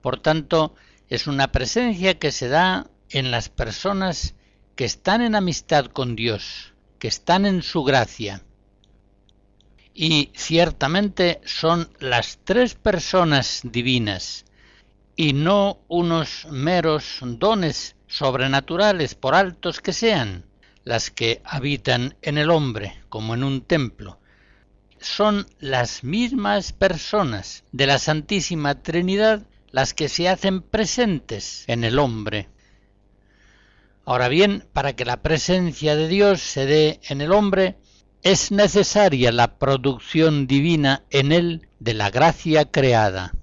Por 0.00 0.20
tanto, 0.20 0.76
es 1.08 1.26
una 1.26 1.50
presencia 1.50 2.20
que 2.20 2.30
se 2.30 2.46
da 2.46 2.86
en 3.10 3.32
las 3.32 3.48
personas 3.48 4.36
que 4.76 4.84
están 4.84 5.20
en 5.20 5.34
amistad 5.34 5.86
con 5.86 6.14
Dios, 6.14 6.74
que 7.00 7.08
están 7.08 7.44
en 7.44 7.62
su 7.62 7.82
gracia. 7.82 8.44
Y 10.00 10.30
ciertamente 10.32 11.40
son 11.44 11.90
las 11.98 12.38
tres 12.44 12.76
personas 12.76 13.62
divinas, 13.64 14.44
y 15.16 15.32
no 15.32 15.80
unos 15.88 16.46
meros 16.52 17.18
dones 17.20 17.96
sobrenaturales, 18.06 19.16
por 19.16 19.34
altos 19.34 19.80
que 19.80 19.92
sean, 19.92 20.44
las 20.84 21.10
que 21.10 21.42
habitan 21.42 22.14
en 22.22 22.38
el 22.38 22.52
hombre, 22.52 23.02
como 23.08 23.34
en 23.34 23.42
un 23.42 23.62
templo. 23.62 24.20
Son 25.00 25.48
las 25.58 26.04
mismas 26.04 26.72
personas 26.72 27.64
de 27.72 27.88
la 27.88 27.98
Santísima 27.98 28.80
Trinidad 28.80 29.42
las 29.72 29.94
que 29.94 30.08
se 30.08 30.28
hacen 30.28 30.62
presentes 30.62 31.64
en 31.66 31.82
el 31.82 31.98
hombre. 31.98 32.48
Ahora 34.04 34.28
bien, 34.28 34.64
para 34.72 34.92
que 34.92 35.04
la 35.04 35.22
presencia 35.22 35.96
de 35.96 36.06
Dios 36.06 36.40
se 36.40 36.66
dé 36.66 37.00
en 37.08 37.20
el 37.20 37.32
hombre, 37.32 37.78
es 38.22 38.50
necesaria 38.50 39.32
la 39.32 39.58
producción 39.58 40.46
divina 40.46 41.02
en 41.10 41.32
él 41.32 41.68
de 41.78 41.94
la 41.94 42.10
gracia 42.10 42.70
creada. 42.70 43.34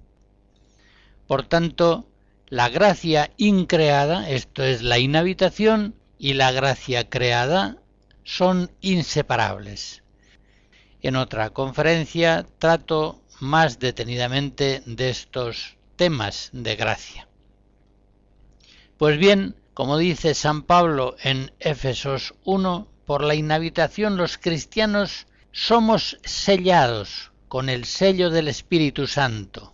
Por 1.26 1.44
tanto, 1.44 2.06
la 2.48 2.68
gracia 2.68 3.32
increada, 3.36 4.28
esto 4.30 4.62
es 4.62 4.82
la 4.82 4.98
inhabitación, 4.98 5.94
y 6.18 6.34
la 6.34 6.52
gracia 6.52 7.08
creada 7.08 7.76
son 8.24 8.70
inseparables. 8.80 10.02
En 11.02 11.16
otra 11.16 11.50
conferencia 11.50 12.46
trato 12.58 13.20
más 13.40 13.78
detenidamente 13.78 14.82
de 14.86 15.10
estos 15.10 15.76
temas 15.96 16.50
de 16.52 16.76
gracia. 16.76 17.28
Pues 18.96 19.18
bien, 19.18 19.56
como 19.74 19.98
dice 19.98 20.34
San 20.34 20.62
Pablo 20.62 21.16
en 21.22 21.52
Éfesos 21.60 22.34
1, 22.44 22.88
por 23.06 23.24
la 23.24 23.34
inhabitación 23.34 24.16
los 24.16 24.36
cristianos 24.36 25.26
somos 25.52 26.18
sellados 26.24 27.32
con 27.48 27.70
el 27.70 27.84
sello 27.84 28.28
del 28.28 28.48
Espíritu 28.48 29.06
Santo. 29.06 29.72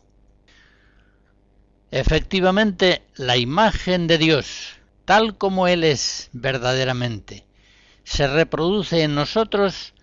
Efectivamente, 1.90 3.02
la 3.16 3.36
imagen 3.36 4.06
de 4.06 4.18
Dios, 4.18 4.74
tal 5.04 5.36
como 5.36 5.66
Él 5.66 5.82
es 5.82 6.30
verdaderamente, 6.32 7.46
se 8.04 8.26
reproduce 8.26 9.02
en 9.02 9.14
nosotros 9.14 9.94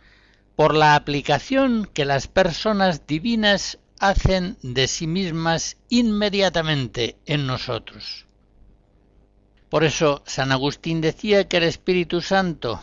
por 0.55 0.75
la 0.75 0.95
aplicación 0.95 1.89
que 1.93 2.05
las 2.05 2.27
personas 2.27 3.07
divinas 3.07 3.79
hacen 3.99 4.57
de 4.61 4.87
sí 4.87 5.07
mismas 5.07 5.77
inmediatamente 5.89 7.17
en 7.25 7.45
nosotros. 7.45 8.25
Por 9.69 9.83
eso 9.83 10.23
San 10.25 10.51
Agustín 10.51 10.99
decía 10.99 11.47
que 11.47 11.57
el 11.57 11.63
Espíritu 11.63 12.21
Santo 12.21 12.81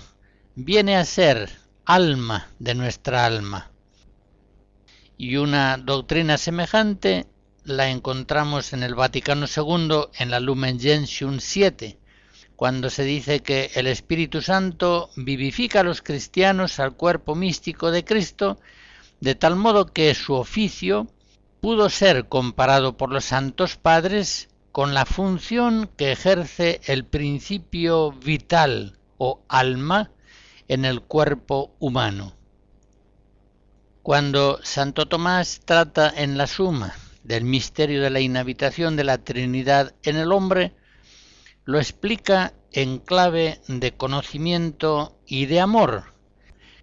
viene 0.58 0.96
a 0.96 1.04
ser 1.04 1.50
alma 1.84 2.48
de 2.58 2.74
nuestra 2.74 3.26
alma. 3.26 3.70
Y 5.18 5.36
una 5.36 5.76
doctrina 5.76 6.38
semejante 6.38 7.26
la 7.64 7.90
encontramos 7.90 8.72
en 8.72 8.82
el 8.82 8.94
Vaticano 8.94 9.44
II 9.54 10.06
en 10.18 10.30
la 10.30 10.40
Lumen 10.40 10.80
Gentium 10.80 11.40
7, 11.40 11.98
cuando 12.56 12.88
se 12.88 13.04
dice 13.04 13.40
que 13.40 13.70
el 13.74 13.86
Espíritu 13.86 14.40
Santo 14.40 15.10
vivifica 15.16 15.80
a 15.80 15.84
los 15.84 16.00
cristianos 16.00 16.80
al 16.80 16.94
cuerpo 16.94 17.34
místico 17.34 17.90
de 17.90 18.06
Cristo, 18.06 18.58
de 19.20 19.34
tal 19.34 19.56
modo 19.56 19.92
que 19.92 20.14
su 20.14 20.32
oficio 20.32 21.06
pudo 21.60 21.90
ser 21.90 22.28
comparado 22.28 22.96
por 22.96 23.12
los 23.12 23.26
santos 23.26 23.76
padres 23.76 24.48
con 24.72 24.94
la 24.94 25.04
función 25.04 25.90
que 25.98 26.12
ejerce 26.12 26.80
el 26.86 27.04
principio 27.04 28.12
vital 28.12 28.96
o 29.18 29.42
alma 29.48 30.12
en 30.68 30.84
el 30.84 31.02
cuerpo 31.02 31.74
humano. 31.78 32.34
Cuando 34.02 34.60
Santo 34.62 35.06
Tomás 35.06 35.60
trata 35.64 36.12
en 36.14 36.38
la 36.38 36.46
suma 36.46 36.94
del 37.24 37.44
misterio 37.44 38.02
de 38.02 38.10
la 38.10 38.20
inhabitación 38.20 38.94
de 38.94 39.04
la 39.04 39.18
Trinidad 39.18 39.94
en 40.04 40.16
el 40.16 40.30
hombre, 40.30 40.74
lo 41.64 41.78
explica 41.78 42.54
en 42.72 42.98
clave 42.98 43.60
de 43.66 43.92
conocimiento 43.96 45.18
y 45.26 45.46
de 45.46 45.60
amor. 45.60 46.04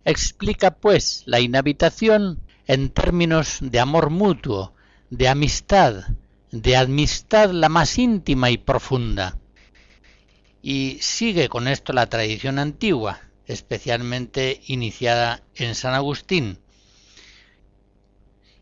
Explica 0.04 0.72
pues 0.72 1.24
la 1.26 1.39
inhabitación 1.39 2.41
en 2.67 2.89
términos 2.89 3.60
de 3.62 3.80
amor 3.80 4.10
mutuo, 4.10 4.74
de 5.10 5.30
amistad, 5.30 6.08
de 6.52 6.76
amistad 6.76 7.52
la 7.52 7.69
más 7.69 7.98
íntima 7.98 8.50
y 8.50 8.58
profunda. 8.58 9.38
Y 10.62 10.98
sigue 11.02 11.48
con 11.48 11.67
esto 11.67 11.93
la 11.93 12.08
tradición 12.08 12.60
antigua, 12.60 13.22
especialmente 13.47 14.62
iniciada 14.67 15.43
en 15.56 15.75
San 15.75 15.93
Agustín. 15.93 16.60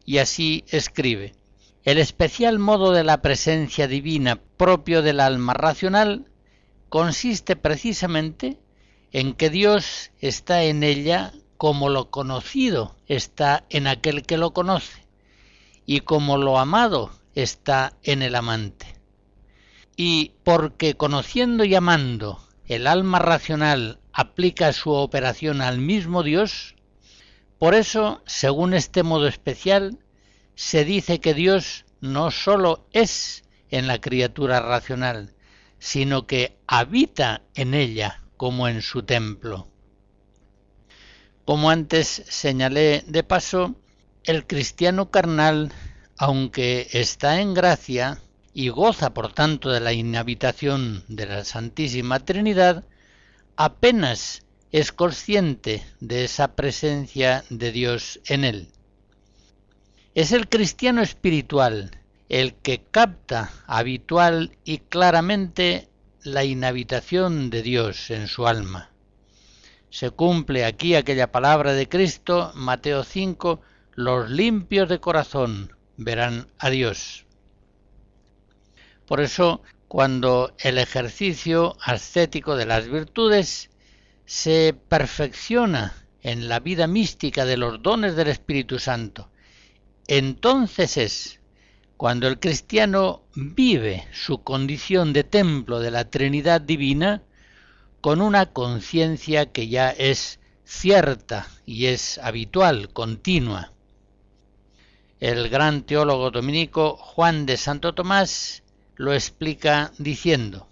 Y 0.05 0.17
así 0.17 0.65
escribe, 0.69 1.35
el 1.83 1.97
especial 1.97 2.59
modo 2.59 2.91
de 2.91 3.03
la 3.03 3.21
presencia 3.21 3.87
divina 3.87 4.39
propio 4.57 5.01
del 5.01 5.19
alma 5.19 5.53
racional 5.53 6.25
consiste 6.89 7.55
precisamente 7.55 8.59
en 9.11 9.33
que 9.33 9.49
Dios 9.49 10.11
está 10.19 10.63
en 10.63 10.83
ella 10.83 11.33
como 11.61 11.89
lo 11.89 12.09
conocido 12.09 12.95
está 13.05 13.65
en 13.69 13.85
aquel 13.85 14.23
que 14.23 14.37
lo 14.37 14.51
conoce, 14.51 15.05
y 15.85 15.99
como 15.99 16.37
lo 16.37 16.57
amado 16.57 17.11
está 17.35 17.93
en 18.01 18.23
el 18.23 18.33
amante. 18.33 18.95
Y 19.95 20.31
porque 20.43 20.95
conociendo 20.95 21.63
y 21.63 21.75
amando 21.75 22.43
el 22.65 22.87
alma 22.87 23.19
racional 23.19 23.99
aplica 24.13 24.73
su 24.73 24.91
operación 24.91 25.61
al 25.61 25.79
mismo 25.79 26.23
Dios, 26.23 26.75
por 27.57 27.75
eso, 27.75 28.21
según 28.25 28.73
este 28.73 29.03
modo 29.03 29.27
especial, 29.27 29.99
se 30.55 30.83
dice 30.83 31.19
que 31.19 31.33
Dios 31.33 31.85
no 31.99 32.31
sólo 32.31 32.87
es 32.91 33.43
en 33.69 33.87
la 33.87 34.01
criatura 34.01 34.59
racional, 34.59 35.35
sino 35.77 36.25
que 36.27 36.57
habita 36.67 37.43
en 37.55 37.73
ella 37.73 38.23
como 38.37 38.67
en 38.67 38.81
su 38.81 39.03
templo. 39.03 39.67
Como 41.45 41.69
antes 41.69 42.23
señalé 42.27 43.03
de 43.07 43.23
paso, 43.23 43.75
el 44.23 44.45
cristiano 44.47 45.11
carnal 45.11 45.71
aunque 46.17 46.87
está 46.91 47.41
en 47.41 47.55
gracia 47.55 48.19
y 48.53 48.69
goza 48.69 49.11
por 49.11 49.33
tanto 49.33 49.71
de 49.71 49.79
la 49.79 49.91
inhabitación 49.91 51.03
de 51.07 51.25
la 51.25 51.43
Santísima 51.43 52.19
Trinidad, 52.19 52.85
apenas 53.63 54.41
es 54.71 54.91
consciente 54.91 55.85
de 55.99 56.23
esa 56.23 56.55
presencia 56.55 57.43
de 57.51 57.71
Dios 57.71 58.19
en 58.25 58.43
él. 58.43 58.69
Es 60.15 60.31
el 60.31 60.49
cristiano 60.49 61.03
espiritual 61.03 61.91
el 62.27 62.55
que 62.55 62.81
capta 62.89 63.51
habitual 63.67 64.57
y 64.63 64.79
claramente 64.79 65.89
la 66.23 66.43
inhabitación 66.43 67.51
de 67.51 67.61
Dios 67.61 68.09
en 68.09 68.27
su 68.27 68.47
alma. 68.47 68.89
Se 69.91 70.09
cumple 70.09 70.65
aquí 70.65 70.95
aquella 70.95 71.31
palabra 71.31 71.73
de 71.73 71.87
Cristo, 71.87 72.51
Mateo 72.55 73.03
5, 73.03 73.61
los 73.93 74.27
limpios 74.31 74.89
de 74.89 74.99
corazón, 74.99 75.71
verán 75.97 76.47
a 76.57 76.71
Dios. 76.71 77.27
Por 79.11 79.19
eso, 79.19 79.61
cuando 79.89 80.55
el 80.57 80.77
ejercicio 80.77 81.75
ascético 81.81 82.55
de 82.55 82.65
las 82.65 82.87
virtudes 82.87 83.69
se 84.25 84.73
perfecciona 84.87 86.05
en 86.21 86.47
la 86.47 86.61
vida 86.61 86.87
mística 86.87 87.43
de 87.43 87.57
los 87.57 87.83
dones 87.83 88.15
del 88.15 88.29
Espíritu 88.29 88.79
Santo, 88.79 89.27
entonces 90.07 90.95
es 90.95 91.41
cuando 91.97 92.29
el 92.29 92.39
cristiano 92.39 93.23
vive 93.35 94.07
su 94.13 94.43
condición 94.43 95.11
de 95.11 95.25
templo 95.25 95.81
de 95.81 95.91
la 95.91 96.09
Trinidad 96.09 96.61
Divina 96.61 97.21
con 97.99 98.21
una 98.21 98.45
conciencia 98.45 99.51
que 99.51 99.67
ya 99.67 99.89
es 99.89 100.39
cierta 100.63 101.49
y 101.65 101.87
es 101.87 102.17
habitual, 102.19 102.93
continua. 102.93 103.73
El 105.19 105.49
gran 105.49 105.83
teólogo 105.83 106.31
dominico 106.31 106.95
Juan 106.95 107.45
de 107.45 107.57
Santo 107.57 107.93
Tomás 107.93 108.63
lo 109.01 109.13
explica 109.13 109.91
diciendo, 109.97 110.67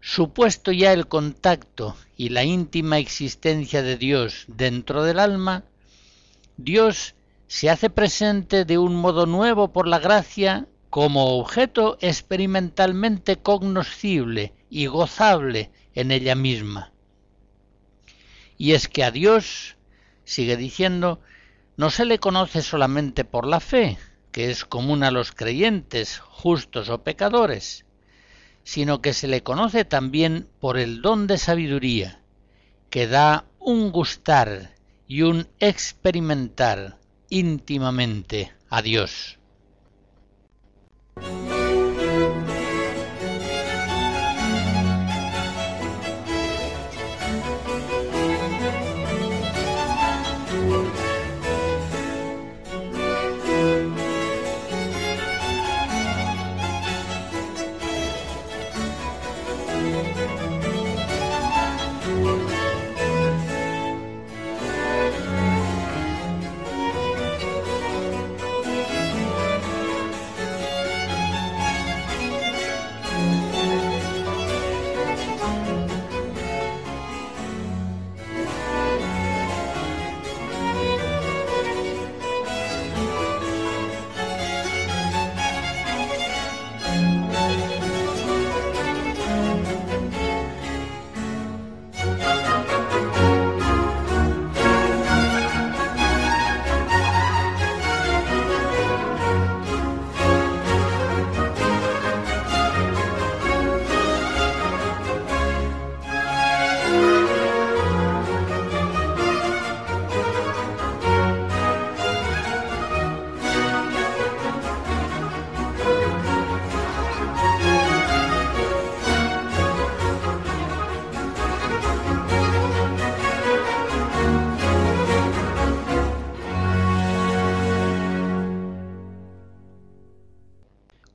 Supuesto 0.00 0.72
ya 0.72 0.92
el 0.92 1.06
contacto 1.06 1.96
y 2.16 2.30
la 2.30 2.42
íntima 2.42 2.98
existencia 2.98 3.82
de 3.82 3.96
Dios 3.96 4.46
dentro 4.48 5.04
del 5.04 5.20
alma, 5.20 5.64
Dios 6.56 7.14
se 7.46 7.70
hace 7.70 7.88
presente 7.88 8.64
de 8.64 8.78
un 8.78 8.96
modo 8.96 9.26
nuevo 9.26 9.72
por 9.72 9.86
la 9.86 10.00
gracia 10.00 10.66
como 10.90 11.38
objeto 11.38 11.98
experimentalmente 12.00 13.36
cognoscible 13.36 14.52
y 14.68 14.86
gozable 14.86 15.70
en 15.94 16.10
ella 16.10 16.34
misma. 16.34 16.92
Y 18.58 18.72
es 18.72 18.88
que 18.88 19.04
a 19.04 19.12
Dios, 19.12 19.76
sigue 20.24 20.56
diciendo, 20.56 21.20
no 21.76 21.90
se 21.90 22.06
le 22.06 22.18
conoce 22.18 22.60
solamente 22.60 23.24
por 23.24 23.46
la 23.46 23.60
fe, 23.60 23.98
que 24.34 24.50
es 24.50 24.64
común 24.64 25.04
a 25.04 25.12
los 25.12 25.30
creyentes, 25.30 26.18
justos 26.18 26.88
o 26.88 27.04
pecadores, 27.04 27.86
sino 28.64 29.00
que 29.00 29.12
se 29.12 29.28
le 29.28 29.44
conoce 29.44 29.84
también 29.84 30.48
por 30.58 30.76
el 30.76 31.02
don 31.02 31.28
de 31.28 31.38
sabiduría, 31.38 32.20
que 32.90 33.06
da 33.06 33.44
un 33.60 33.92
gustar 33.92 34.74
y 35.06 35.22
un 35.22 35.46
experimentar 35.60 36.98
íntimamente 37.28 38.52
a 38.70 38.82
Dios. 38.82 39.38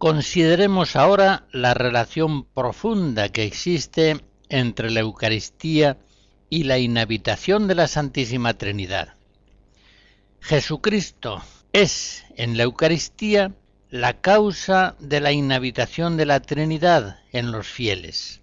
Consideremos 0.09 0.95
ahora 0.95 1.45
la 1.51 1.75
relación 1.75 2.43
profunda 2.43 3.29
que 3.29 3.43
existe 3.43 4.19
entre 4.49 4.89
la 4.89 5.01
Eucaristía 5.01 5.99
y 6.49 6.63
la 6.63 6.79
inhabitación 6.79 7.67
de 7.67 7.75
la 7.75 7.87
Santísima 7.87 8.55
Trinidad. 8.55 9.13
Jesucristo 10.39 11.43
es 11.73 12.25
en 12.37 12.57
la 12.57 12.63
Eucaristía 12.63 13.53
la 13.91 14.19
causa 14.19 14.95
de 14.97 15.19
la 15.19 15.31
inhabitación 15.31 16.17
de 16.17 16.25
la 16.25 16.39
Trinidad 16.39 17.19
en 17.31 17.51
los 17.51 17.67
fieles. 17.67 18.41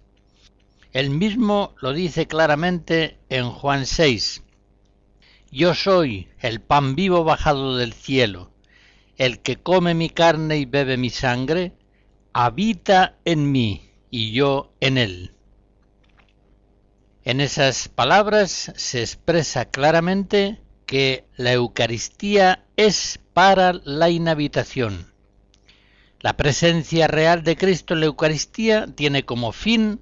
Él 0.93 1.09
mismo 1.09 1.75
lo 1.81 1.91
dice 1.91 2.27
claramente 2.27 3.17
en 3.27 3.51
Juan 3.51 3.85
6. 3.85 4.41
Yo 5.51 5.75
soy 5.75 6.29
el 6.39 6.61
pan 6.61 6.95
vivo 6.95 7.25
bajado 7.25 7.75
del 7.75 7.91
cielo 7.91 8.53
el 9.17 9.39
que 9.39 9.57
come 9.57 9.93
mi 9.93 10.09
carne 10.09 10.57
y 10.57 10.65
bebe 10.65 10.97
mi 10.97 11.09
sangre, 11.09 11.73
habita 12.33 13.17
en 13.25 13.51
mí 13.51 13.89
y 14.09 14.31
yo 14.31 14.71
en 14.79 14.97
él. 14.97 15.33
En 17.23 17.41
esas 17.41 17.89
palabras 17.89 18.71
se 18.75 19.01
expresa 19.01 19.65
claramente 19.65 20.61
que 20.85 21.25
la 21.35 21.51
Eucaristía 21.51 22.63
es 22.77 23.19
para 23.33 23.73
la 23.73 24.09
inhabitación. 24.09 25.11
La 26.19 26.37
presencia 26.37 27.07
real 27.07 27.43
de 27.43 27.57
Cristo 27.57 27.93
en 27.93 27.99
la 27.99 28.05
Eucaristía 28.05 28.87
tiene 28.87 29.25
como 29.25 29.51
fin 29.51 29.99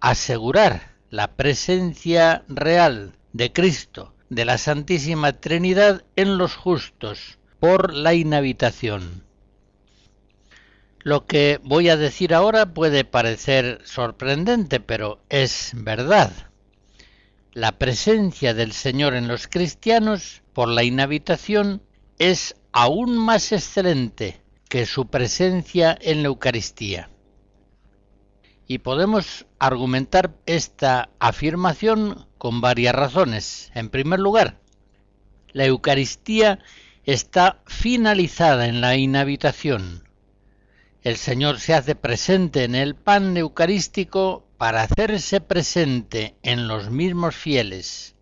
asegurar 0.00 0.94
la 1.10 1.36
presencia 1.36 2.44
real 2.48 3.16
de 3.32 3.52
Cristo, 3.52 4.14
de 4.30 4.44
la 4.44 4.58
Santísima 4.58 5.34
Trinidad 5.34 6.04
en 6.16 6.38
los 6.38 6.56
justos, 6.56 7.38
por 7.64 7.94
la 7.94 8.12
inhabitación. 8.12 9.24
Lo 10.98 11.24
que 11.24 11.60
voy 11.64 11.88
a 11.88 11.96
decir 11.96 12.34
ahora 12.34 12.74
puede 12.74 13.06
parecer 13.06 13.80
sorprendente, 13.84 14.80
pero 14.80 15.22
es 15.30 15.70
verdad. 15.74 16.30
La 17.54 17.78
presencia 17.78 18.52
del 18.52 18.72
Señor 18.72 19.14
en 19.14 19.28
los 19.28 19.48
cristianos 19.48 20.42
por 20.52 20.68
la 20.68 20.84
inhabitación 20.84 21.80
es 22.18 22.54
aún 22.70 23.16
más 23.16 23.50
excelente 23.50 24.42
que 24.68 24.84
su 24.84 25.06
presencia 25.06 25.96
en 26.02 26.20
la 26.20 26.28
Eucaristía. 26.28 27.08
Y 28.66 28.80
podemos 28.80 29.46
argumentar 29.58 30.36
esta 30.44 31.08
afirmación 31.18 32.26
con 32.36 32.60
varias 32.60 32.94
razones. 32.94 33.72
En 33.74 33.88
primer 33.88 34.20
lugar, 34.20 34.60
la 35.54 35.64
Eucaristía 35.64 36.58
está 37.04 37.60
finalizada 37.66 38.66
en 38.66 38.80
la 38.80 38.96
inhabitación. 38.96 40.08
El 41.02 41.16
Señor 41.16 41.60
se 41.60 41.74
hace 41.74 41.94
presente 41.94 42.64
en 42.64 42.74
el 42.74 42.94
pan 42.94 43.36
eucarístico 43.36 44.46
para 44.56 44.82
hacerse 44.82 45.40
presente 45.40 46.34
en 46.42 46.66
los 46.66 46.90
mismos 46.90 47.36
fieles. 47.36 48.14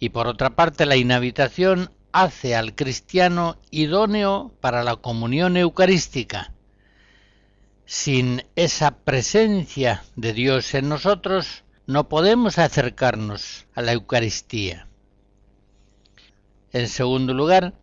Y 0.00 0.08
por 0.08 0.26
otra 0.26 0.56
parte 0.56 0.86
la 0.86 0.96
inhabitación 0.96 1.90
hace 2.10 2.56
al 2.56 2.74
cristiano 2.74 3.58
idóneo 3.70 4.52
para 4.60 4.82
la 4.82 4.96
comunión 4.96 5.56
eucarística. 5.56 6.52
Sin 7.86 8.44
esa 8.56 8.98
presencia 8.98 10.04
de 10.16 10.32
Dios 10.32 10.74
en 10.74 10.88
nosotros, 10.88 11.62
no 11.86 12.08
podemos 12.08 12.58
acercarnos 12.58 13.66
a 13.74 13.82
la 13.82 13.92
Eucaristía. 13.92 14.88
En 16.72 16.88
segundo 16.88 17.34
lugar, 17.34 17.74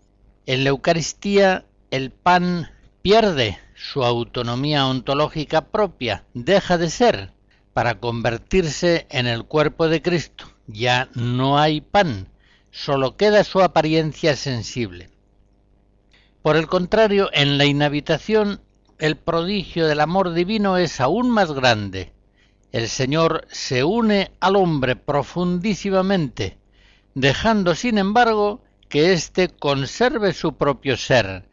en 0.52 0.66
la 0.66 0.72
Eucaristía 0.72 1.64
el 1.92 2.12
pan 2.12 2.70
pierde 3.02 3.58
su 3.74 4.04
autonomía 4.04 4.86
ontológica 4.86 5.62
propia, 5.62 6.26
deja 6.34 6.78
de 6.78 6.90
ser, 6.90 7.32
para 7.72 8.02
convertirse 8.02 9.08
en 9.12 9.28
el 9.28 9.46
cuerpo 9.46 9.88
de 9.88 10.02
Cristo. 10.02 10.52
Ya 10.68 11.08
no 11.16 11.58
hay 11.58 11.80
pan, 11.80 12.28
solo 12.70 13.16
queda 13.16 13.46
su 13.46 13.62
apariencia 13.62 14.36
sensible. 14.36 15.10
Por 16.42 16.58
el 16.58 16.68
contrario, 16.68 17.30
en 17.32 17.58
la 17.58 17.64
inhabitación 17.64 18.60
el 19.00 19.16
prodigio 19.16 19.88
del 19.88 20.02
amor 20.02 20.34
divino 20.34 20.76
es 20.76 21.00
aún 21.00 21.30
más 21.30 21.54
grande. 21.54 22.12
El 22.74 22.90
Señor 22.90 23.48
se 23.50 23.86
une 23.86 24.32
al 24.42 24.58
hombre 24.58 24.98
profundísimamente, 24.98 26.58
dejando 27.16 27.74
sin 27.74 27.98
embargo 27.98 28.62
que 28.92 29.14
éste 29.14 29.48
conserve 29.48 30.34
su 30.34 30.58
propio 30.58 30.98
ser, 30.98 31.46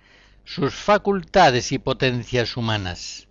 sus 0.44 0.74
facultades 0.74 1.70
y 1.70 1.79
potencias 1.79 2.57
humanas. 2.57 3.29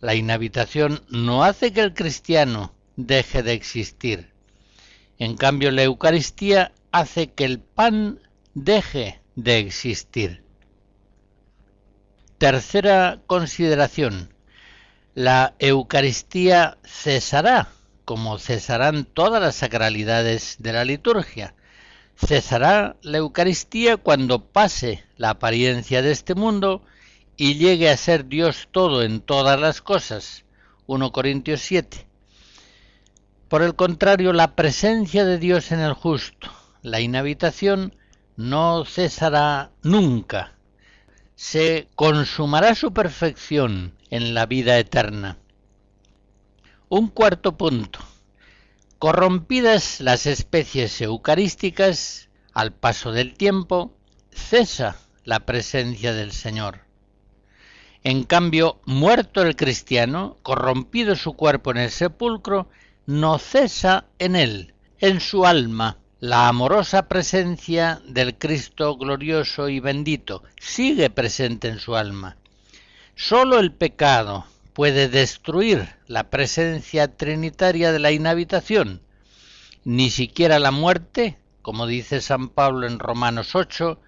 La 0.00 0.14
inhabitación 0.14 1.02
no 1.10 1.44
hace 1.44 1.70
que 1.74 1.82
el 1.82 1.92
cristiano 1.92 2.74
deje 2.96 3.42
de 3.42 3.52
existir. 3.52 4.32
En 5.18 5.36
cambio, 5.36 5.70
la 5.70 5.82
Eucaristía 5.82 6.72
hace 6.92 7.30
que 7.30 7.44
el 7.44 7.60
pan 7.60 8.20
deje 8.54 9.20
de 9.34 9.58
existir. 9.58 10.42
Tercera 12.38 13.20
consideración. 13.26 14.32
La 15.14 15.54
Eucaristía 15.58 16.78
cesará, 16.84 17.68
como 18.06 18.38
cesarán 18.38 19.04
todas 19.04 19.42
las 19.42 19.56
sacralidades 19.56 20.56
de 20.58 20.72
la 20.72 20.86
liturgia, 20.86 21.54
Cesará 22.16 22.96
la 23.02 23.18
Eucaristía 23.18 23.98
cuando 23.98 24.46
pase 24.46 25.04
la 25.16 25.30
apariencia 25.30 26.02
de 26.02 26.12
este 26.12 26.34
mundo 26.34 26.82
y 27.36 27.56
llegue 27.56 27.90
a 27.90 27.96
ser 27.96 28.26
Dios 28.26 28.68
todo 28.72 29.02
en 29.02 29.20
todas 29.20 29.60
las 29.60 29.82
cosas. 29.82 30.44
1 30.86 31.12
Corintios 31.12 31.60
7. 31.60 32.06
Por 33.48 33.62
el 33.62 33.76
contrario, 33.76 34.32
la 34.32 34.56
presencia 34.56 35.24
de 35.24 35.38
Dios 35.38 35.70
en 35.72 35.80
el 35.80 35.92
justo, 35.92 36.50
la 36.82 37.00
inhabitación, 37.00 37.94
no 38.36 38.84
cesará 38.84 39.70
nunca. 39.82 40.54
Se 41.34 41.88
consumará 41.94 42.74
su 42.74 42.92
perfección 42.92 43.94
en 44.10 44.34
la 44.34 44.46
vida 44.46 44.78
eterna. 44.78 45.38
Un 46.88 47.08
cuarto 47.08 47.56
punto. 47.56 47.98
Corrompidas 48.98 50.00
las 50.00 50.24
especies 50.24 51.02
eucarísticas, 51.02 52.30
al 52.54 52.72
paso 52.72 53.12
del 53.12 53.34
tiempo, 53.34 53.94
cesa 54.30 54.96
la 55.24 55.40
presencia 55.40 56.14
del 56.14 56.32
Señor. 56.32 56.80
En 58.04 58.24
cambio, 58.24 58.80
muerto 58.86 59.42
el 59.42 59.54
cristiano, 59.54 60.38
corrompido 60.42 61.14
su 61.14 61.34
cuerpo 61.34 61.72
en 61.72 61.76
el 61.76 61.90
sepulcro, 61.90 62.70
no 63.04 63.38
cesa 63.38 64.06
en 64.18 64.34
él, 64.34 64.72
en 64.98 65.20
su 65.20 65.44
alma, 65.44 65.98
la 66.18 66.48
amorosa 66.48 67.06
presencia 67.06 68.00
del 68.06 68.38
Cristo 68.38 68.96
glorioso 68.96 69.68
y 69.68 69.78
bendito, 69.78 70.42
sigue 70.58 71.10
presente 71.10 71.68
en 71.68 71.80
su 71.80 71.96
alma. 71.96 72.38
Sólo 73.14 73.58
el 73.58 73.72
pecado, 73.72 74.46
puede 74.76 75.08
destruir 75.08 75.88
la 76.06 76.28
presencia 76.28 77.16
trinitaria 77.16 77.92
de 77.92 77.98
la 77.98 78.12
inhabitación. 78.12 79.00
Ni 79.84 80.10
siquiera 80.10 80.58
la 80.58 80.70
muerte, 80.70 81.38
como 81.62 81.86
dice 81.86 82.20
San 82.20 82.50
Pablo 82.50 82.86
en 82.86 82.98
Romanos 82.98 83.54
8, 83.54 83.98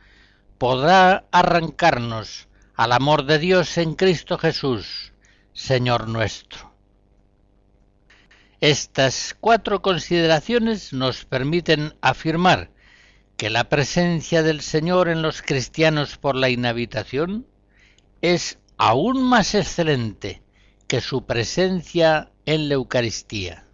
podrá 0.59 1.24
arrancarnos 1.33 2.48
al 2.74 2.92
amor 2.92 3.24
de 3.24 3.38
Dios 3.38 3.78
en 3.78 3.94
Cristo 3.94 4.37
Jesús, 4.37 5.14
Señor 5.54 6.07
nuestro. 6.07 6.74
Estas 8.61 9.35
cuatro 9.40 9.81
consideraciones 9.81 10.92
nos 10.92 11.24
permiten 11.24 11.94
afirmar 12.02 12.70
que 13.38 13.48
la 13.48 13.70
presencia 13.70 14.42
del 14.42 14.61
Señor 14.61 15.09
en 15.09 15.22
los 15.22 15.40
cristianos 15.40 16.18
por 16.18 16.37
la 16.37 16.50
inhabitación 16.50 17.46
es 18.20 18.59
aún 18.76 19.22
más 19.22 19.54
excelente 19.54 20.42
que 20.88 21.03
su 21.03 21.27
presencia 21.27 22.33
en 22.46 22.68
la 22.68 22.74
Eucaristía. 22.74 23.67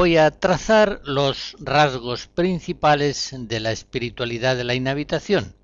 Voy 0.00 0.16
a 0.16 0.30
trazar 0.30 1.02
los 1.04 1.54
rasgos 1.60 2.26
principales 2.26 3.34
de 3.36 3.60
la 3.60 3.70
espiritualidad 3.70 4.56
de 4.56 4.64
la 4.64 4.74
inhabitación. 4.74 5.54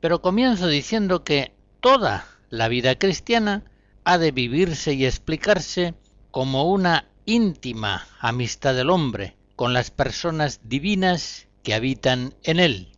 Pero 0.00 0.20
comienzo 0.20 0.66
diciendo 0.66 1.22
que 1.22 1.52
toda 1.78 2.26
la 2.50 2.66
vida 2.66 2.96
cristiana 2.96 3.62
ha 4.02 4.18
de 4.18 4.32
vivirse 4.32 4.94
y 4.94 5.06
explicarse 5.06 5.94
como 6.32 6.64
una 6.64 7.06
íntima 7.26 8.08
amistad 8.18 8.74
del 8.74 8.90
hombre 8.90 9.36
con 9.54 9.72
las 9.72 9.92
personas 9.92 10.58
divinas 10.64 11.46
que 11.62 11.74
habitan 11.74 12.34
en 12.42 12.58
él. 12.58 12.88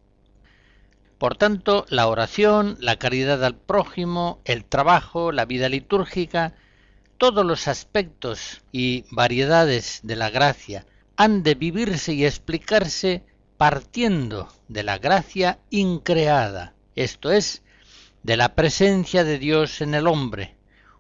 Por 1.19 1.37
tanto, 1.37 1.85
la 1.91 2.09
oración, 2.09 2.79
la 2.81 2.97
caridad 2.97 3.45
al 3.45 3.57
prójimo, 3.57 4.41
el 4.47 4.65
trabajo, 4.65 5.33
la 5.33 5.45
vida 5.45 5.69
litúrgica, 5.69 6.55
todos 7.19 7.45
los 7.45 7.69
aspectos 7.69 8.63
y 8.73 9.05
variedades 9.11 10.01
de 10.03 10.17
la 10.17 10.31
gracia 10.31 10.87
han 11.17 11.43
de 11.43 11.55
vivirse 11.55 12.13
y 12.13 12.25
explicarse 12.25 13.25
partiendo 13.57 14.49
de 14.69 14.83
la 14.83 14.99
gracia 14.99 15.59
increada, 15.71 16.75
esto 16.95 17.33
es, 17.33 17.63
de 18.23 18.37
la 18.37 18.55
presencia 18.55 19.25
de 19.25 19.39
Dios 19.39 19.81
en 19.81 19.95
el 19.95 20.07
hombre, 20.07 20.57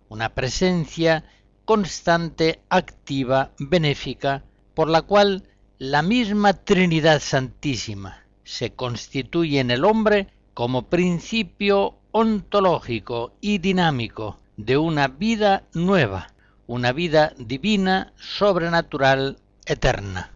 una 0.08 0.34
presencia 0.34 1.24
constante, 1.64 2.60
activa, 2.70 3.50
benéfica, 3.58 4.44
por 4.74 4.88
la 4.88 5.02
cual 5.02 5.42
la 5.78 6.00
misma 6.02 6.54
Trinidad 6.54 7.20
Santísima 7.20 8.24
se 8.44 8.72
constituye 8.72 9.60
en 9.60 9.70
el 9.70 9.84
hombre 9.84 10.28
como 10.54 10.88
principio 10.88 11.98
ontológico 12.12 13.34
y 13.40 13.58
dinámico 13.58 14.38
de 14.56 14.76
una 14.76 15.08
vida 15.08 15.64
nueva, 15.74 16.32
una 16.66 16.92
vida 16.92 17.32
divina, 17.38 18.12
sobrenatural, 18.16 19.38
eterna. 19.66 20.32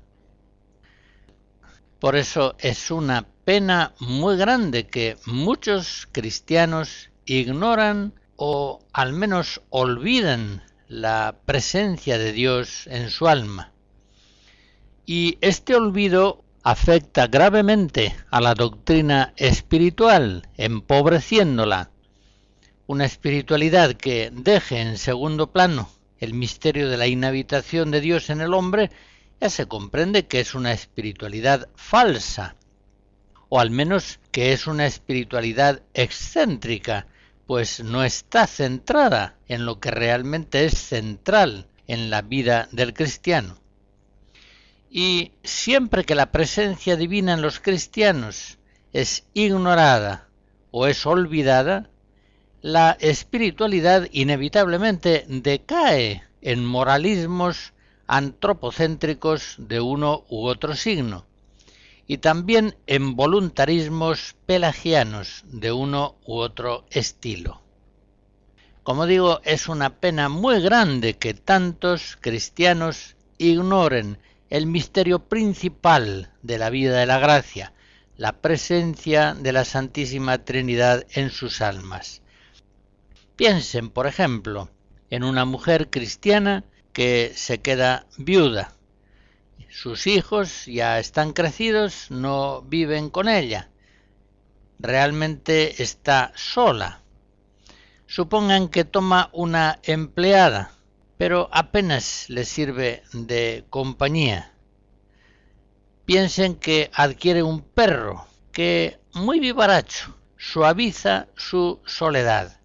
Por 1.99 2.17
eso 2.17 2.55
es 2.59 2.91
una 2.91 3.27
pena 3.45 3.95
muy 4.01 4.37
grande 4.37 4.87
que 4.87 5.17
muchos 5.27 6.09
cristianos 6.13 7.11
ignoran 7.27 8.15
o 8.37 8.81
al 8.93 9.13
menos 9.13 9.61
olvidan 9.71 10.63
la 10.89 11.37
presencia 11.45 12.19
de 12.19 12.33
Dios 12.33 12.87
en 12.87 13.11
su 13.11 13.29
alma. 13.29 13.73
Y 15.05 15.39
este 15.41 15.75
olvido 15.75 16.45
afecta 16.63 17.27
gravemente 17.27 18.17
a 18.31 18.41
la 18.41 18.55
doctrina 18.55 19.33
espiritual, 19.37 20.49
empobreciéndola, 20.57 21.91
una 22.91 23.05
espiritualidad 23.05 23.93
que 23.95 24.33
deje 24.33 24.81
en 24.81 24.99
segundo 24.99 25.53
plano 25.53 25.89
el 26.19 26.35
misterio 26.35 26.91
de 26.91 26.97
la 26.97 27.07
inhabitación 27.07 27.93
de 27.93 28.01
Dios 28.01 28.31
en 28.31 28.41
el 28.41 28.53
hombre 28.53 28.91
ya 29.41 29.49
se 29.49 29.67
comprende 29.67 30.27
que 30.27 30.41
es 30.41 30.57
una 30.57 30.73
espiritualidad 30.73 31.69
falsa, 31.77 32.57
o 33.49 33.61
al 33.61 33.71
menos 33.71 34.19
que 34.33 34.53
es 34.53 34.67
una 34.67 34.87
espiritualidad 34.87 35.83
excéntrica, 35.95 37.07
pues 37.47 37.79
no 37.79 38.03
está 38.03 38.49
centrada 38.49 39.37
en 39.47 39.67
lo 39.67 39.79
que 39.79 39.93
realmente 39.93 40.65
es 40.65 40.77
central 40.77 41.69
en 41.87 42.11
la 42.11 42.23
vida 42.23 42.69
del 42.73 42.93
cristiano. 42.93 43.57
Y 44.91 45.31
siempre 45.45 46.05
que 46.05 46.17
la 46.17 46.33
presencia 46.33 46.97
divina 46.97 47.35
en 47.35 47.41
los 47.41 47.61
cristianos 47.61 48.59
es 48.93 49.29
ignorada 49.33 50.27
o 50.73 50.89
es 50.89 51.07
olvidada, 51.07 51.90
la 52.63 52.97
espiritualidad 53.01 54.09
inevitablemente 54.13 55.25
decae 55.29 56.23
en 56.43 56.65
moralismos 56.65 57.73
antropocéntricos 58.07 59.55
de 59.57 59.81
uno 59.81 60.25
u 60.29 60.47
otro 60.47 60.75
signo, 60.75 61.25
y 62.07 62.19
también 62.19 62.77
en 62.87 63.17
voluntarismos 63.17 64.37
pelagianos 64.45 65.45
de 65.47 65.73
uno 65.73 66.17
u 66.27 66.39
otro 66.39 66.85
estilo. 66.91 67.63
Como 68.83 69.07
digo, 69.07 69.41
es 69.45 69.69
una 69.69 70.01
pena 70.01 70.29
muy 70.29 70.61
grande 70.61 71.15
que 71.15 71.35
tantos 71.35 72.19
cristianos 72.21 73.17
ignoren 73.39 74.19
el 74.51 74.67
misterio 74.67 75.21
principal 75.21 76.33
de 76.43 76.59
la 76.59 76.69
vida 76.69 76.99
de 76.99 77.07
la 77.07 77.19
gracia, 77.21 77.73
la 78.17 78.33
presencia 78.41 79.35
de 79.35 79.53
la 79.53 79.65
Santísima 79.65 80.45
Trinidad 80.45 81.07
en 81.13 81.31
sus 81.31 81.63
almas. 81.63 82.21
Piensen, 83.41 83.89
por 83.89 84.07
ejemplo, 84.07 84.69
en 85.09 85.25
una 85.25 85.47
mujer 85.47 85.89
cristiana 85.89 86.65
que 86.93 87.33
se 87.35 87.63
queda 87.63 88.07
viuda 88.19 88.75
sus 89.71 90.07
hijos 90.07 90.67
ya 90.67 90.99
están 90.99 91.33
crecidos, 91.33 92.11
no 92.11 92.63
viven 92.63 93.09
con 93.09 93.29
ella. 93.29 93.71
Realmente 94.79 95.83
está 95.83 96.33
sola. 96.35 97.03
Supongan 98.07 98.69
que 98.69 98.85
toma 98.85 99.31
una 99.33 99.79
empleada, 99.85 100.73
pero 101.17 101.49
apenas 101.53 102.29
le 102.29 102.45
sirve 102.45 103.05
de 103.13 103.65
compañía. 103.71 104.53
Piensen 106.05 106.57
que 106.57 106.91
adquiere 106.93 107.43
un 107.43 107.63
perro 107.63 108.27
que, 108.53 108.99
muy 109.15 109.39
vivaracho, 109.39 110.17
suaviza 110.37 111.29
su 111.37 111.81
soledad. 111.87 112.60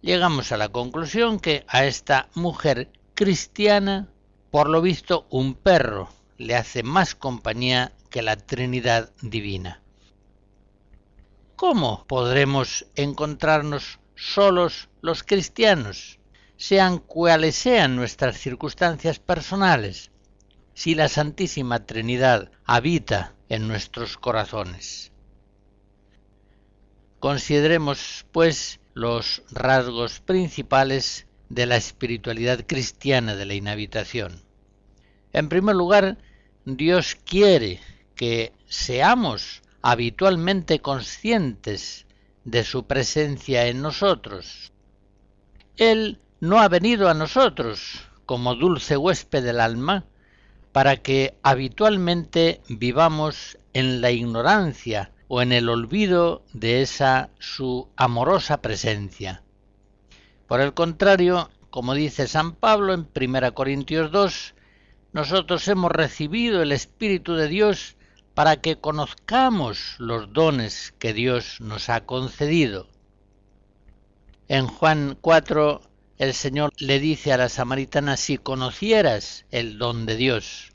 Llegamos 0.00 0.52
a 0.52 0.56
la 0.56 0.68
conclusión 0.68 1.40
que 1.40 1.64
a 1.68 1.84
esta 1.84 2.28
mujer 2.34 2.90
cristiana 3.14 4.08
por 4.50 4.70
lo 4.70 4.80
visto, 4.80 5.26
un 5.30 5.54
perro 5.54 6.08
le 6.38 6.54
hace 6.54 6.82
más 6.82 7.14
compañía 7.14 7.92
que 8.08 8.22
la 8.22 8.36
Trinidad 8.36 9.12
Divina. 9.20 9.82
¿Cómo 11.54 12.06
podremos 12.06 12.86
encontrarnos 12.94 13.98
solos 14.14 14.88
los 15.02 15.22
cristianos, 15.22 16.18
sean 16.56 16.98
cuales 16.98 17.56
sean 17.56 17.94
nuestras 17.94 18.38
circunstancias 18.38 19.18
personales, 19.18 20.10
si 20.72 20.94
la 20.94 21.08
Santísima 21.08 21.84
Trinidad 21.84 22.50
habita 22.64 23.34
en 23.50 23.68
nuestros 23.68 24.16
corazones? 24.16 25.12
Consideremos, 27.20 28.24
pues, 28.32 28.80
los 28.94 29.42
rasgos 29.50 30.20
principales 30.20 31.26
de 31.48 31.66
la 31.66 31.76
espiritualidad 31.76 32.64
cristiana 32.66 33.34
de 33.34 33.46
la 33.46 33.54
inhabitación. 33.54 34.42
En 35.32 35.48
primer 35.48 35.76
lugar, 35.76 36.18
Dios 36.64 37.16
quiere 37.24 37.80
que 38.14 38.52
seamos 38.66 39.62
habitualmente 39.82 40.80
conscientes 40.80 42.06
de 42.44 42.64
su 42.64 42.86
presencia 42.86 43.66
en 43.66 43.82
nosotros. 43.82 44.72
Él 45.76 46.20
no 46.40 46.58
ha 46.58 46.68
venido 46.68 47.08
a 47.08 47.14
nosotros 47.14 48.08
como 48.26 48.54
dulce 48.54 48.96
huésped 48.96 49.44
del 49.44 49.60
alma 49.60 50.04
para 50.72 50.96
que 50.98 51.38
habitualmente 51.42 52.60
vivamos 52.68 53.58
en 53.72 54.00
la 54.00 54.10
ignorancia 54.10 55.12
o 55.28 55.42
en 55.42 55.52
el 55.52 55.68
olvido 55.68 56.42
de 56.52 56.82
esa 56.82 57.30
su 57.38 57.88
amorosa 57.96 58.60
presencia. 58.60 59.42
Por 60.46 60.60
el 60.60 60.74
contrario, 60.74 61.50
como 61.70 61.94
dice 61.94 62.26
San 62.26 62.54
Pablo 62.54 62.94
en 62.94 63.06
1 63.14 63.54
Corintios 63.54 64.10
2, 64.10 64.54
nosotros 65.12 65.68
hemos 65.68 65.92
recibido 65.92 66.62
el 66.62 66.72
Espíritu 66.72 67.34
de 67.34 67.48
Dios 67.48 67.96
para 68.34 68.56
que 68.56 68.76
conozcamos 68.76 69.96
los 69.98 70.32
dones 70.32 70.94
que 70.98 71.12
Dios 71.12 71.60
nos 71.60 71.88
ha 71.88 72.06
concedido. 72.06 72.88
En 74.48 74.66
Juan 74.66 75.18
4 75.20 75.82
el 76.18 76.34
Señor 76.34 76.72
le 76.78 76.98
dice 76.98 77.32
a 77.32 77.36
la 77.36 77.48
samaritana 77.48 78.16
si 78.16 78.38
conocieras 78.38 79.44
el 79.50 79.78
don 79.78 80.04
de 80.04 80.16
Dios. 80.16 80.72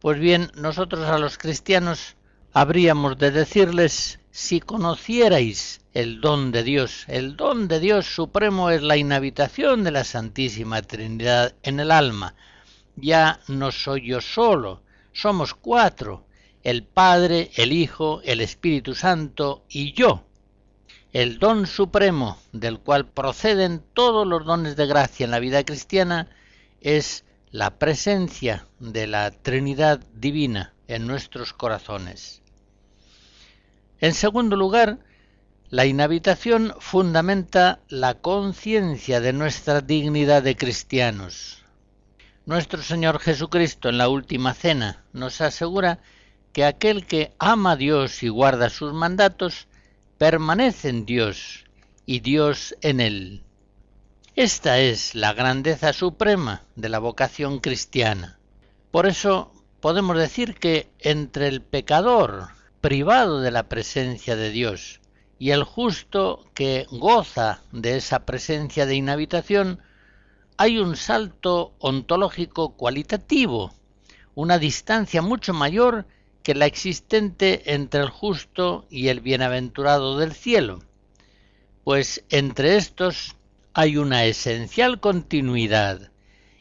Pues 0.00 0.18
bien, 0.18 0.50
nosotros 0.54 1.04
a 1.06 1.18
los 1.18 1.38
cristianos 1.38 2.16
habríamos 2.52 3.18
de 3.18 3.30
decirles 3.30 4.20
si 4.30 4.60
conocierais 4.60 5.80
el 5.92 6.20
don 6.20 6.52
de 6.52 6.62
Dios. 6.62 7.04
El 7.08 7.36
don 7.36 7.68
de 7.68 7.80
Dios 7.80 8.06
supremo 8.06 8.70
es 8.70 8.82
la 8.82 8.96
inhabitación 8.96 9.84
de 9.84 9.90
la 9.90 10.04
Santísima 10.04 10.82
Trinidad 10.82 11.54
en 11.62 11.80
el 11.80 11.90
alma. 11.90 12.34
Ya 12.96 13.40
no 13.48 13.70
soy 13.70 14.08
yo 14.08 14.20
solo, 14.20 14.82
somos 15.12 15.54
cuatro, 15.54 16.24
el 16.62 16.84
Padre, 16.84 17.50
el 17.56 17.72
Hijo, 17.72 18.20
el 18.24 18.40
Espíritu 18.40 18.94
Santo 18.94 19.64
y 19.68 19.92
yo. 19.92 20.24
El 21.12 21.38
don 21.38 21.66
supremo 21.66 22.38
del 22.52 22.80
cual 22.80 23.06
proceden 23.06 23.82
todos 23.94 24.26
los 24.26 24.44
dones 24.44 24.76
de 24.76 24.86
gracia 24.86 25.24
en 25.24 25.30
la 25.30 25.38
vida 25.38 25.64
cristiana 25.64 26.28
es 26.80 27.24
la 27.50 27.78
presencia 27.78 28.66
de 28.78 29.06
la 29.06 29.30
Trinidad 29.30 30.00
Divina 30.14 30.74
en 30.88 31.06
nuestros 31.06 31.52
corazones. 31.52 32.42
En 34.00 34.14
segundo 34.14 34.56
lugar, 34.56 34.98
la 35.70 35.84
inhabitación 35.84 36.74
fundamenta 36.80 37.80
la 37.88 38.14
conciencia 38.14 39.20
de 39.20 39.32
nuestra 39.32 39.82
dignidad 39.82 40.42
de 40.42 40.56
cristianos. 40.56 41.62
Nuestro 42.46 42.82
Señor 42.82 43.18
Jesucristo 43.18 43.90
en 43.90 43.98
la 43.98 44.08
última 44.08 44.54
cena 44.54 45.04
nos 45.12 45.42
asegura 45.42 46.00
que 46.54 46.64
aquel 46.64 47.06
que 47.06 47.34
ama 47.38 47.72
a 47.72 47.76
Dios 47.76 48.22
y 48.22 48.28
guarda 48.28 48.70
sus 48.70 48.94
mandatos 48.94 49.68
permanece 50.16 50.88
en 50.88 51.04
Dios 51.04 51.64
y 52.06 52.20
Dios 52.20 52.74
en 52.80 53.00
él. 53.00 53.44
Esta 54.34 54.78
es 54.78 55.14
la 55.14 55.34
grandeza 55.34 55.92
suprema 55.92 56.62
de 56.76 56.88
la 56.88 57.00
vocación 57.00 57.58
cristiana. 57.58 58.38
Por 58.90 59.06
eso 59.06 59.52
podemos 59.80 60.16
decir 60.16 60.54
que 60.56 60.88
entre 60.98 61.48
el 61.48 61.62
pecador 61.62 62.48
privado 62.80 63.40
de 63.40 63.50
la 63.50 63.68
presencia 63.68 64.36
de 64.36 64.50
Dios 64.50 65.00
y 65.38 65.50
el 65.50 65.62
justo 65.62 66.44
que 66.54 66.86
goza 66.90 67.62
de 67.70 67.96
esa 67.96 68.26
presencia 68.26 68.86
de 68.86 68.96
inhabitación, 68.96 69.80
hay 70.56 70.78
un 70.78 70.96
salto 70.96 71.74
ontológico 71.78 72.70
cualitativo, 72.70 73.72
una 74.34 74.58
distancia 74.58 75.22
mucho 75.22 75.54
mayor 75.54 76.06
que 76.42 76.54
la 76.54 76.66
existente 76.66 77.74
entre 77.74 78.00
el 78.00 78.08
justo 78.08 78.86
y 78.90 79.08
el 79.08 79.20
bienaventurado 79.20 80.18
del 80.18 80.32
cielo, 80.32 80.80
pues 81.84 82.24
entre 82.30 82.76
estos 82.76 83.36
hay 83.74 83.96
una 83.96 84.24
esencial 84.24 84.98
continuidad. 84.98 86.10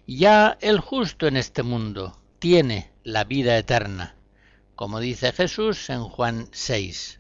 Ya 0.06 0.58
el 0.62 0.80
justo 0.80 1.28
en 1.28 1.36
este 1.36 1.64
mundo 1.64 2.18
tiene 2.40 2.92
la 3.08 3.24
vida 3.24 3.58
eterna 3.58 4.18
como 4.78 5.00
dice 5.00 5.32
Jesús 5.32 5.90
en 5.90 6.04
Juan 6.04 6.50
6. 6.52 7.20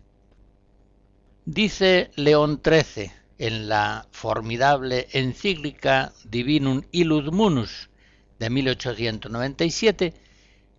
Dice 1.46 2.12
León 2.16 2.62
XIII 2.64 3.12
en 3.40 3.68
la 3.68 4.06
formidable 4.12 5.08
encíclica 5.12 6.14
Divinum 6.24 6.84
Illud 6.92 7.32
Munus 7.32 7.90
de 8.38 8.50
1897 8.52 10.14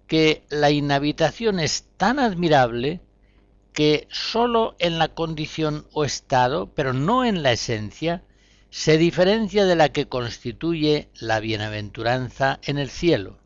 que 0.07 0.45
la 0.51 0.71
inhabitación 0.71 1.59
es 1.59 1.87
tan 1.97 2.21
admirable 2.21 3.01
que 3.73 4.07
sólo 4.11 4.77
en 4.79 5.01
la 5.01 5.09
condición 5.09 5.85
o 5.93 6.05
estado, 6.05 6.73
pero 6.75 6.93
no 6.93 7.25
en 7.25 7.43
la 7.43 7.51
esencia, 7.51 8.23
se 8.71 8.99
diferencia 8.99 9.65
de 9.65 9.75
la 9.75 9.89
que 9.89 10.07
constituye 10.07 11.09
la 11.19 11.41
bienaventuranza 11.41 12.61
en 12.63 12.79
el 12.79 12.89
cielo. 12.89 13.41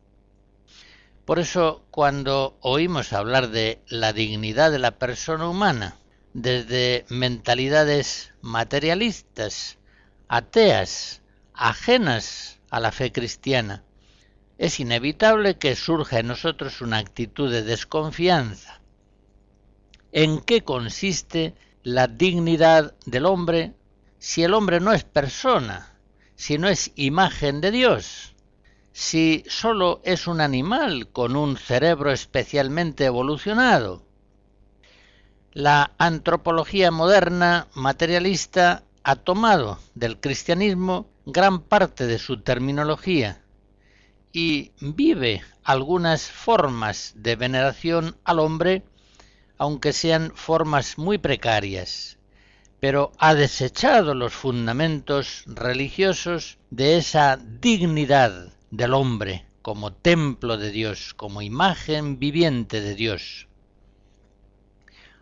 Por 1.25 1.39
eso, 1.39 1.85
cuando 1.89 2.57
oímos 2.59 3.13
hablar 3.13 3.49
de 3.49 3.81
la 3.87 4.11
dignidad 4.11 4.71
de 4.71 4.79
la 4.79 4.99
persona 4.99 5.47
humana, 5.47 5.95
desde 6.33 7.05
mentalidades 7.07 8.33
materialistas, 8.41 9.77
ateas, 10.27 11.21
ajenas 11.53 12.59
a 12.69 12.81
la 12.81 12.91
fe 12.91 13.13
cristiana, 13.13 13.83
es 14.57 14.81
inevitable 14.81 15.57
que 15.57 15.75
surja 15.75 16.19
en 16.19 16.27
nosotros 16.27 16.81
una 16.81 16.97
actitud 16.97 17.49
de 17.49 17.63
desconfianza. 17.63 18.81
¿En 20.11 20.41
qué 20.41 20.63
consiste 20.63 21.55
la 21.83 22.07
dignidad 22.07 22.95
del 23.05 23.25
hombre 23.25 23.73
si 24.19 24.43
el 24.43 24.53
hombre 24.53 24.79
no 24.79 24.91
es 24.91 25.03
persona, 25.03 25.97
si 26.35 26.57
no 26.57 26.67
es 26.67 26.91
imagen 26.95 27.61
de 27.61 27.71
Dios, 27.71 28.32
si 28.93 29.43
sólo 29.47 30.01
es 30.03 30.27
un 30.27 30.39
animal 30.39 31.09
con 31.11 31.35
un 31.35 31.57
cerebro 31.57 32.11
especialmente 32.11 33.05
evolucionado? 33.05 34.05
La 35.51 35.93
antropología 35.97 36.91
moderna 36.91 37.67
materialista 37.73 38.83
ha 39.03 39.15
tomado 39.15 39.79
del 39.95 40.19
cristianismo 40.19 41.07
gran 41.25 41.61
parte 41.61 42.05
de 42.05 42.19
su 42.19 42.41
terminología 42.41 43.41
y 44.31 44.71
vive 44.79 45.41
algunas 45.63 46.29
formas 46.29 47.13
de 47.15 47.35
veneración 47.35 48.15
al 48.23 48.39
hombre, 48.39 48.83
aunque 49.57 49.91
sean 49.91 50.31
formas 50.35 50.99
muy 50.99 51.17
precarias, 51.17 52.19
pero 52.79 53.11
ha 53.17 53.33
desechado 53.33 54.13
los 54.13 54.33
fundamentos 54.33 55.43
religiosos 55.47 56.59
de 56.69 56.97
esa 56.97 57.37
dignidad 57.37 58.53
del 58.73 58.95
hombre 58.95 59.45
como 59.61 59.93
templo 59.93 60.57
de 60.57 60.71
Dios, 60.71 61.13
como 61.13 61.43
imagen 61.43 62.17
viviente 62.17 62.81
de 62.81 62.95
Dios. 62.95 63.47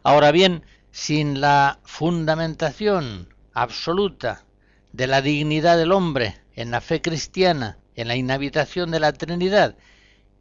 Ahora 0.03 0.31
bien, 0.31 0.63
sin 0.91 1.41
la 1.41 1.81
fundamentación 1.83 3.27
absoluta 3.53 4.45
de 4.93 5.07
la 5.07 5.21
dignidad 5.21 5.77
del 5.77 5.91
hombre 5.91 6.39
en 6.55 6.71
la 6.71 6.79
fe 6.79 7.01
cristiana, 7.01 7.77
en 7.95 8.07
la 8.07 8.15
inhabitación 8.15 8.89
de 8.89 9.01
la 9.01 9.11
Trinidad, 9.11 9.75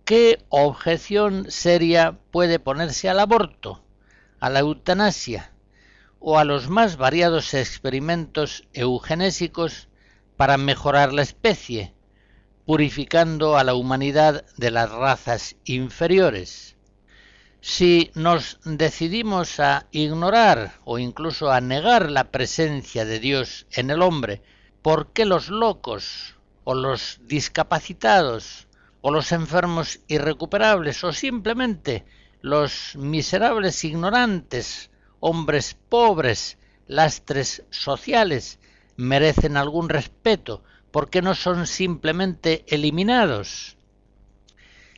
¿qué 0.05 0.45
objeción 0.49 1.51
seria 1.51 2.17
puede 2.31 2.61
ponerse 2.61 3.09
al 3.09 3.19
aborto, 3.19 3.83
a 4.39 4.51
la 4.51 4.61
eutanasia 4.61 5.53
o 6.21 6.39
a 6.39 6.45
los 6.45 6.69
más 6.69 6.97
variados 6.97 7.55
experimentos 7.55 8.69
eugenésicos 8.73 9.89
para 10.37 10.57
mejorar 10.59 11.13
la 11.13 11.23
especie, 11.23 11.93
purificando 12.71 13.59
a 13.59 13.65
la 13.65 13.75
humanidad 13.75 14.45
de 14.57 14.71
las 14.71 14.93
razas 14.93 15.57
inferiores? 15.65 16.77
Si 17.61 18.13
nos 18.15 18.61
decidimos 18.65 19.59
a 19.59 19.89
ignorar 19.91 20.75
o 20.85 21.01
incluso 21.01 21.51
a 21.51 21.61
negar 21.61 22.13
la 22.13 22.31
presencia 22.31 23.05
de 23.05 23.19
Dios 23.19 23.67
en 23.73 23.91
el 23.91 24.03
hombre, 24.03 24.41
¿por 24.83 25.09
qué 25.13 25.25
los 25.25 25.49
locos 25.49 26.37
o 26.63 26.75
los 26.75 27.19
discapacitados 27.25 28.69
o 29.01 29.11
los 29.11 29.33
enfermos 29.33 29.99
irrecuperables 30.07 31.03
o 31.03 31.13
simplemente 31.13 32.05
los 32.41 32.95
miserables 32.95 33.83
ignorantes, 33.83 34.93
hombres 35.19 35.77
pobres, 35.89 36.57
lastres 36.87 37.65
sociales, 37.71 38.61
merecen 38.95 39.57
algún 39.57 39.89
respeto? 39.89 40.63
¿Por 40.91 41.09
qué 41.09 41.23
no 41.23 41.35
son 41.35 41.67
simplemente 41.67 42.65
eliminados? 42.69 43.77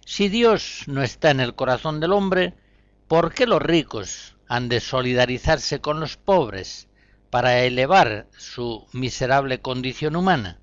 Si 0.05 0.29
Dios 0.29 0.85
no 0.87 1.03
está 1.03 1.31
en 1.31 1.41
el 1.41 1.55
corazón 1.55 2.01
del 2.01 2.13
hombre, 2.13 2.55
¿por 3.09 3.35
qué 3.35 3.47
los 3.47 3.61
ricos 3.61 4.37
han 4.49 4.69
de 4.69 4.81
solidarizarse 4.81 5.81
con 5.81 6.01
los 6.01 6.17
pobres 6.17 6.89
para 7.31 7.63
elevar 7.65 8.27
su 8.37 8.87
miserable 8.93 9.61
condición 9.61 10.17
humana? 10.17 10.59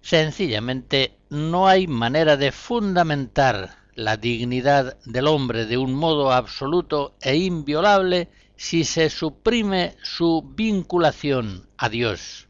Sencillamente 0.00 1.16
no 1.30 1.68
hay 1.68 1.86
manera 1.86 2.36
de 2.36 2.50
fundamentar 2.50 3.76
la 3.94 4.16
dignidad 4.16 4.98
del 5.04 5.28
hombre 5.28 5.66
de 5.66 5.76
un 5.76 5.94
modo 5.94 6.32
absoluto 6.32 7.14
e 7.20 7.36
inviolable 7.36 8.28
si 8.56 8.84
se 8.84 9.10
suprime 9.10 9.96
su 10.02 10.42
vinculación 10.54 11.68
a 11.76 11.88
Dios, 11.88 12.48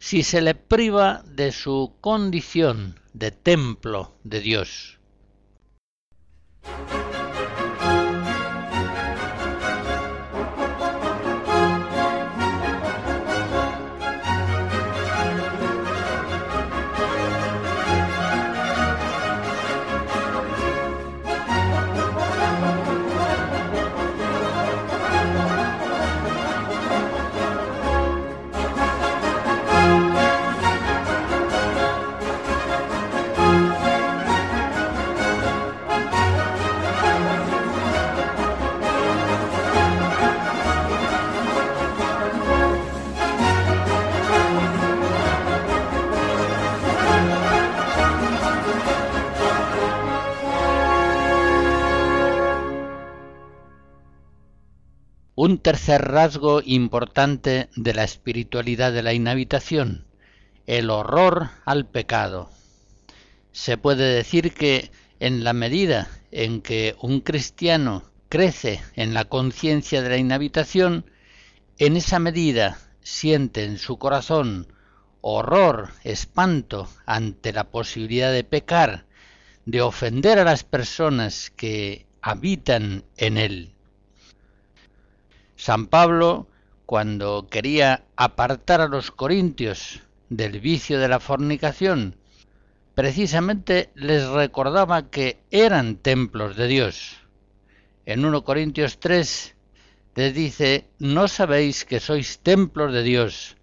si 0.00 0.22
se 0.22 0.40
le 0.40 0.54
priva 0.54 1.22
de 1.26 1.52
su 1.52 1.92
condición 2.00 2.98
de 3.12 3.30
templo 3.30 4.16
de 4.24 4.40
Dios. 4.40 4.98
Un 55.42 55.56
tercer 55.56 56.02
rasgo 56.02 56.60
importante 56.62 57.70
de 57.74 57.94
la 57.94 58.04
espiritualidad 58.04 58.92
de 58.92 59.02
la 59.02 59.14
inhabitación, 59.14 60.04
el 60.66 60.90
horror 60.90 61.48
al 61.64 61.86
pecado. 61.86 62.50
Se 63.50 63.78
puede 63.78 64.14
decir 64.14 64.52
que 64.52 64.90
en 65.18 65.42
la 65.42 65.54
medida 65.54 66.10
en 66.30 66.60
que 66.60 66.94
un 67.00 67.22
cristiano 67.22 68.02
crece 68.28 68.82
en 68.96 69.14
la 69.14 69.24
conciencia 69.24 70.02
de 70.02 70.10
la 70.10 70.18
inhabitación, 70.18 71.06
en 71.78 71.96
esa 71.96 72.18
medida 72.18 72.76
siente 73.00 73.64
en 73.64 73.78
su 73.78 73.96
corazón 73.96 74.66
horror, 75.22 75.88
espanto 76.04 76.86
ante 77.06 77.54
la 77.54 77.70
posibilidad 77.70 78.30
de 78.30 78.44
pecar, 78.44 79.06
de 79.64 79.80
ofender 79.80 80.38
a 80.38 80.44
las 80.44 80.64
personas 80.64 81.48
que 81.48 82.04
habitan 82.20 83.04
en 83.16 83.38
él. 83.38 83.74
San 85.60 85.88
Pablo, 85.88 86.48
cuando 86.86 87.46
quería 87.50 88.04
apartar 88.16 88.80
a 88.80 88.88
los 88.88 89.10
corintios 89.10 90.00
del 90.30 90.58
vicio 90.58 90.98
de 90.98 91.06
la 91.06 91.20
fornicación, 91.20 92.16
precisamente 92.94 93.90
les 93.94 94.26
recordaba 94.26 95.10
que 95.10 95.42
eran 95.50 95.96
templos 95.96 96.56
de 96.56 96.66
Dios. 96.66 97.18
En 98.06 98.24
1 98.24 98.42
Corintios 98.42 99.00
3 99.00 99.54
les 100.14 100.34
dice, 100.34 100.88
¿no 100.98 101.28
sabéis 101.28 101.84
que 101.84 102.00
sois 102.00 102.38
templos 102.38 102.94
de 102.94 103.02
Dios 103.02 103.58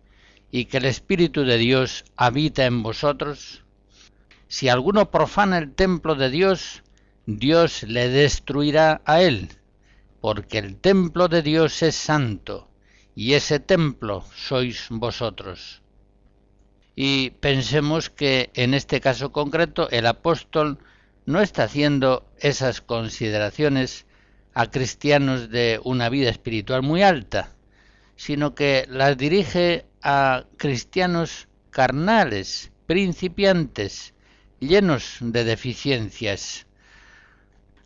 y 0.52 0.66
que 0.66 0.78
el 0.78 0.86
Espíritu 0.86 1.46
de 1.46 1.58
Dios 1.58 2.06
habita 2.16 2.66
en 2.68 2.84
vosotros? 2.84 3.64
Si 4.48 4.70
alguno 4.70 5.10
profana 5.10 5.58
el 5.58 5.74
templo 5.74 6.14
de 6.14 6.30
Dios, 6.30 6.84
Dios 7.26 7.82
le 7.82 8.08
destruirá 8.10 9.02
a 9.04 9.24
él 9.24 9.57
porque 10.28 10.58
el 10.58 10.76
templo 10.76 11.30
de 11.30 11.42
Dios 11.42 11.82
es 11.84 11.96
santo, 11.96 12.68
y 13.16 13.36
ese 13.36 13.62
templo 13.62 14.26
sois 14.36 14.88
vosotros. 14.90 15.82
Y 16.98 17.30
pensemos 17.30 18.10
que 18.10 18.50
en 18.54 18.74
este 18.74 19.00
caso 19.00 19.32
concreto 19.32 19.90
el 19.90 20.06
apóstol 20.06 20.80
no 21.26 21.40
está 21.40 21.64
haciendo 21.64 22.30
esas 22.40 22.82
consideraciones 22.82 24.06
a 24.54 24.70
cristianos 24.70 25.50
de 25.50 25.80
una 25.86 26.10
vida 26.10 26.30
espiritual 26.30 26.84
muy 26.84 27.04
alta, 27.04 27.56
sino 28.18 28.54
que 28.54 28.86
las 28.90 29.16
dirige 29.16 29.86
a 30.02 30.44
cristianos 30.58 31.48
carnales, 31.70 32.74
principiantes, 32.86 34.14
llenos 34.60 35.20
de 35.22 35.46
deficiencias, 35.46 36.67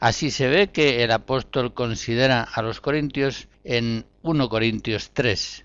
Así 0.02 0.32
se 0.32 0.48
ve 0.48 0.72
que 0.72 1.04
el 1.04 1.12
apóstol 1.12 1.76
considera 1.76 2.42
a 2.42 2.64
los 2.64 2.82
corintios 2.82 3.48
en 3.64 4.08
1 4.24 4.50
Corintios 4.50 5.12
3. 5.14 5.64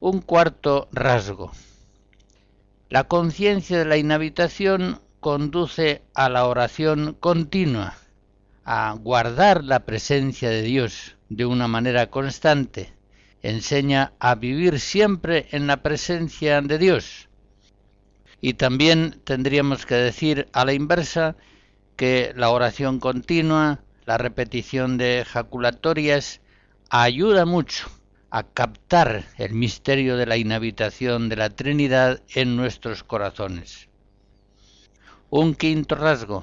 Un 0.00 0.20
cuarto 0.20 0.88
rasgo. 0.90 1.52
La 2.88 3.04
conciencia 3.04 3.78
de 3.78 3.84
la 3.84 3.96
inhabitación 3.96 5.00
conduce 5.20 6.02
a 6.14 6.28
la 6.28 6.46
oración 6.46 7.16
continua, 7.20 7.94
a 8.64 8.92
guardar 9.00 9.62
la 9.62 9.84
presencia 9.86 10.50
de 10.50 10.62
Dios 10.62 11.14
de 11.28 11.46
una 11.46 11.68
manera 11.68 12.10
constante. 12.10 12.92
Enseña 13.40 14.14
a 14.18 14.34
vivir 14.34 14.80
siempre 14.80 15.46
en 15.52 15.68
la 15.68 15.76
presencia 15.76 16.60
de 16.60 16.76
Dios. 16.76 17.28
Y 18.40 18.54
también 18.54 19.20
tendríamos 19.22 19.86
que 19.86 19.94
decir 19.94 20.48
a 20.52 20.64
la 20.64 20.72
inversa 20.72 21.36
que 22.00 22.32
la 22.34 22.48
oración 22.48 22.98
continua, 22.98 23.80
la 24.06 24.16
repetición 24.16 24.96
de 24.96 25.20
ejaculatorias, 25.20 26.40
ayuda 26.88 27.44
mucho 27.44 27.90
a 28.30 28.42
captar 28.42 29.26
el 29.36 29.52
misterio 29.52 30.16
de 30.16 30.24
la 30.24 30.38
inhabitación 30.38 31.28
de 31.28 31.36
la 31.36 31.50
Trinidad 31.50 32.22
en 32.34 32.56
nuestros 32.56 33.04
corazones. 33.04 33.90
Un 35.28 35.54
quinto 35.54 35.94
rasgo, 35.94 36.42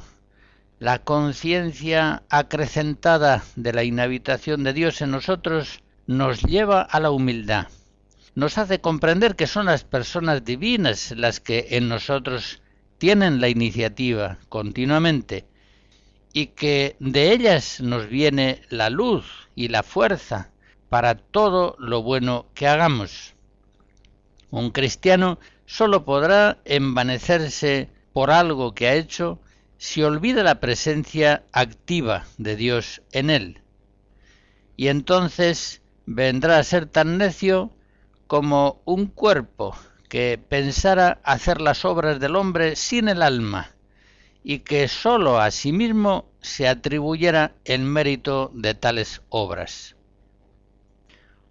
la 0.78 1.00
conciencia 1.00 2.22
acrecentada 2.30 3.44
de 3.56 3.74
la 3.74 3.84
inhabitación 3.84 4.64
de 4.64 4.74
Dios 4.74 5.02
en 5.02 5.10
nosotros 5.10 5.82
nos 6.06 6.44
lleva 6.44 6.84
a 6.84 7.00
la 7.00 7.10
humildad. 7.10 7.66
Nos 8.36 8.60
hace 8.60 8.80
comprender 8.80 9.36
que 9.36 9.48
son 9.48 9.66
las 9.66 9.84
personas 9.84 10.46
divinas 10.46 11.16
las 11.18 11.40
que 11.40 11.66
en 11.72 11.90
nosotros 11.90 12.62
tienen 12.98 13.42
la 13.42 13.50
iniciativa 13.50 14.38
continuamente 14.50 15.46
y 16.34 16.48
que 16.48 16.96
de 17.00 17.32
ellas 17.32 17.82
nos 17.82 18.08
viene 18.10 18.62
la 18.70 18.90
luz 18.90 19.50
y 19.56 19.70
la 19.70 19.84
fuerza 19.84 20.52
para 20.90 21.16
todo 21.16 21.76
lo 21.80 22.04
bueno 22.04 22.48
que 22.54 22.68
hagamos. 22.68 23.34
Un 24.50 24.72
cristiano 24.72 25.40
sólo 25.66 26.06
podrá 26.06 26.60
envanecerse 26.66 27.90
por 28.14 28.32
algo 28.32 28.74
que 28.74 28.88
ha 28.88 28.96
hecho 28.96 29.40
si 29.78 30.02
olvida 30.04 30.44
la 30.44 30.60
presencia 30.60 31.44
activa 31.52 32.26
de 32.38 32.56
Dios 32.56 33.02
en 33.12 33.30
él. 33.30 33.62
Y 34.76 34.88
entonces 34.88 35.82
vendrá 36.06 36.58
a 36.58 36.64
ser 36.64 36.86
tan 36.86 37.18
necio 37.18 37.72
como 38.28 38.82
un 38.86 39.08
cuerpo 39.08 39.76
que 40.10 40.40
pensara 40.50 41.20
hacer 41.24 41.62
las 41.62 41.86
obras 41.86 42.20
del 42.20 42.36
hombre 42.36 42.76
sin 42.76 43.10
el 43.10 43.22
alma 43.22 43.72
y 44.44 44.60
que 44.60 44.88
sólo 44.88 45.40
a 45.40 45.52
sí 45.52 45.72
mismo 45.72 46.26
se 46.42 46.68
atribuyera 46.68 47.54
el 47.66 47.82
mérito 47.82 48.50
de 48.54 48.74
tales 48.74 49.22
obras. 49.30 49.96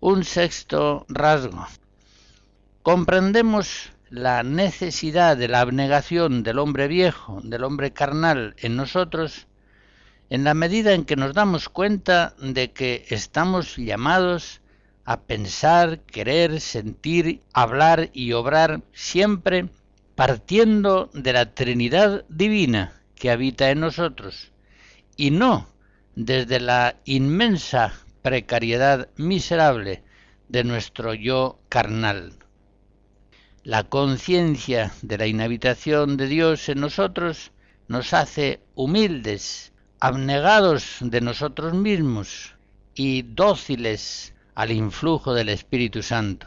Un 0.01 0.25
sexto 0.25 1.05
rasgo. 1.09 1.67
Comprendemos 2.83 3.91
la 4.09 4.43
necesidad 4.43 5.37
de 5.37 5.49
la 5.49 5.61
abnegación 5.61 6.43
del 6.43 6.59
hombre 6.59 6.89
viejo, 6.89 7.41
del 7.43 7.65
hombre 7.65 7.93
carnal 7.93 8.55
en 8.59 8.77
nosotros, 8.77 9.47
en 10.31 10.45
la 10.45 10.55
medida 10.55 10.93
en 10.95 11.05
que 11.05 11.17
nos 11.17 11.35
damos 11.35 11.69
cuenta 11.69 12.35
de 12.41 12.73
que 12.73 13.05
estamos 13.11 13.77
llamados 13.77 14.61
a 15.07 15.21
pensar, 15.21 16.01
querer, 16.01 16.61
sentir, 16.61 17.41
hablar 17.53 18.11
y 18.13 18.33
obrar 18.33 18.83
siempre 18.93 19.69
partiendo 20.17 21.11
de 21.15 21.33
la 21.33 21.55
Trinidad 21.55 22.25
divina 22.29 23.01
que 23.15 23.31
habita 23.31 23.71
en 23.71 23.81
nosotros, 23.81 24.51
y 25.17 25.31
no 25.31 25.69
desde 26.17 26.59
la 26.59 26.97
inmensa 27.05 27.95
precariedad 28.23 29.09
miserable 29.17 30.03
de 30.49 30.65
nuestro 30.65 31.15
yo 31.15 31.61
carnal. 31.69 32.33
La 33.63 33.85
conciencia 33.85 34.93
de 35.03 35.19
la 35.19 35.27
inhabitación 35.27 36.17
de 36.17 36.27
Dios 36.27 36.69
en 36.69 36.81
nosotros 36.81 37.53
nos 37.87 38.13
hace 38.13 38.61
humildes, 38.75 39.73
abnegados 40.01 40.97
de 41.01 41.21
nosotros 41.21 41.75
mismos 41.75 42.55
y 42.95 43.23
dóciles 43.23 44.35
al 44.57 44.73
influjo 44.73 45.35
del 45.35 45.51
Espíritu 45.51 46.03
Santo. 46.03 46.47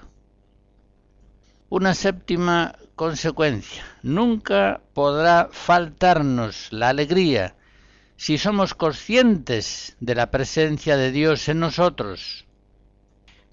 Una 1.70 1.94
séptima 1.94 2.76
consecuencia. 2.96 3.86
Nunca 4.02 4.82
podrá 4.94 5.50
faltarnos 5.52 6.74
la 6.74 6.90
alegría 6.90 7.56
si 8.18 8.40
somos 8.40 8.74
conscientes 8.74 9.96
de 10.00 10.16
la 10.16 10.32
presencia 10.32 10.98
de 10.98 11.12
Dios 11.12 11.48
en 11.50 11.60
nosotros. 11.60 12.46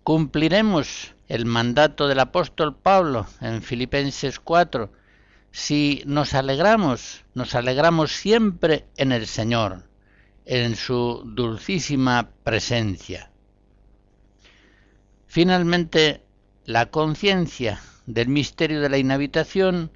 Cumpliremos 0.03 1.15
el 1.29 1.45
mandato 1.45 2.09
del 2.09 2.21
apóstol 2.21 2.75
Pablo 2.75 3.27
en 3.43 3.61
Filipenses 3.61 4.41
4, 4.41 4.91
si 5.51 6.03
nos 6.07 6.33
alegramos, 6.33 7.25
nos 7.35 7.55
alegramos 7.55 8.13
siempre 8.13 8.87
en 8.97 9.13
el 9.13 9.27
Señor, 9.27 9.85
en 10.47 10.77
su 10.77 11.23
dulcísima 11.27 12.31
presencia. 12.43 13.31
Finalmente, 15.37 16.23
la 16.65 16.87
conciencia 16.87 17.79
del 18.07 18.29
misterio 18.29 18.81
de 18.81 18.89
la 18.89 18.97
inhabitación 18.97 19.91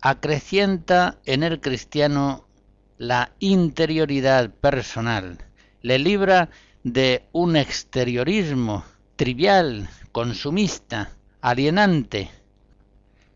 acrecienta 0.00 1.18
en 1.26 1.42
el 1.42 1.60
cristiano 1.60 2.48
la 2.96 3.30
interioridad 3.40 4.48
personal, 4.48 5.36
le 5.82 5.98
libra 5.98 6.48
de 6.82 7.26
un 7.32 7.56
exteriorismo 7.56 8.82
trivial, 9.16 9.90
consumista, 10.12 11.10
alienante, 11.42 12.30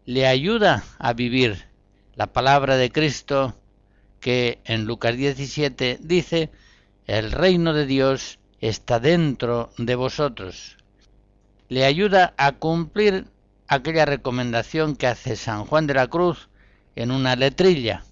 le 0.07 0.27
ayuda 0.27 0.83
a 0.99 1.13
vivir. 1.13 1.67
La 2.15 2.33
palabra 2.33 2.79
de 2.79 2.91
Cristo 2.91 3.55
que 4.19 4.61
en 4.65 4.87
Lucas 4.87 5.15
17 5.15 5.99
dice, 6.01 6.51
el 7.07 7.33
reino 7.33 7.75
de 7.75 7.85
Dios 7.85 8.39
está 8.63 8.99
dentro 8.99 9.75
de 9.77 9.95
vosotros. 9.95 10.79
Le 11.69 11.85
ayuda 11.85 12.35
a 12.37 12.53
cumplir 12.53 13.27
aquella 13.69 14.05
recomendación 14.05 14.97
que 14.97 15.07
hace 15.07 15.37
San 15.37 15.65
Juan 15.65 15.87
de 15.87 15.95
la 15.95 16.09
Cruz 16.09 16.49
en 16.95 17.11
una 17.11 17.37
letrilla, 17.37 18.05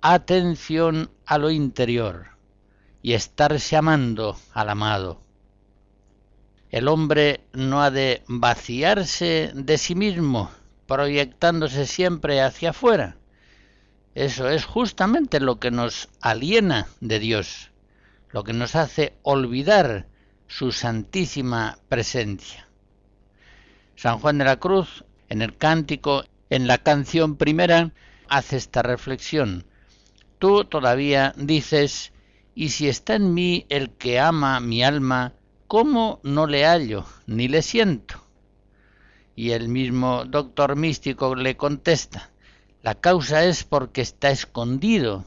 atención 0.00 1.10
a 1.24 1.38
lo 1.38 1.50
interior 1.50 2.28
y 3.02 3.12
estarse 3.14 3.76
amando 3.76 4.36
al 4.52 4.68
amado. 4.68 5.20
El 6.70 6.88
hombre 6.88 7.40
no 7.52 7.82
ha 7.82 7.90
de 7.90 8.22
vaciarse 8.26 9.52
de 9.54 9.78
sí 9.78 9.94
mismo, 9.94 10.50
proyectándose 10.86 11.86
siempre 11.86 12.42
hacia 12.42 12.70
afuera. 12.70 13.16
Eso 14.14 14.48
es 14.48 14.64
justamente 14.64 15.40
lo 15.40 15.58
que 15.60 15.70
nos 15.70 16.08
aliena 16.20 16.88
de 17.00 17.20
Dios, 17.20 17.70
lo 18.30 18.44
que 18.44 18.52
nos 18.52 18.74
hace 18.74 19.14
olvidar 19.22 20.06
su 20.46 20.72
santísima 20.72 21.78
presencia. 21.88 22.67
San 23.98 24.20
Juan 24.20 24.38
de 24.38 24.44
la 24.44 24.60
Cruz, 24.60 25.04
en 25.28 25.42
el 25.42 25.56
cántico, 25.56 26.22
en 26.50 26.68
la 26.68 26.78
canción 26.78 27.34
primera, 27.34 27.90
hace 28.28 28.56
esta 28.56 28.80
reflexión. 28.80 29.64
Tú 30.38 30.62
todavía 30.62 31.34
dices, 31.36 32.12
y 32.54 32.68
si 32.68 32.86
está 32.86 33.16
en 33.16 33.34
mí 33.34 33.66
el 33.70 33.90
que 33.90 34.20
ama 34.20 34.60
mi 34.60 34.84
alma, 34.84 35.32
¿cómo 35.66 36.20
no 36.22 36.46
le 36.46 36.64
hallo 36.64 37.06
ni 37.26 37.48
le 37.48 37.60
siento? 37.60 38.24
Y 39.34 39.50
el 39.50 39.68
mismo 39.68 40.24
doctor 40.24 40.76
místico 40.76 41.34
le 41.34 41.56
contesta, 41.56 42.30
la 42.84 42.94
causa 42.94 43.46
es 43.46 43.64
porque 43.64 44.00
está 44.00 44.30
escondido, 44.30 45.24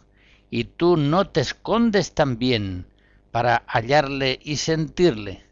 y 0.50 0.64
tú 0.64 0.96
no 0.96 1.28
te 1.28 1.42
escondes 1.42 2.14
también 2.14 2.88
para 3.32 3.66
hallarle 3.68 4.40
y 4.42 4.56
sentirle, 4.56 5.44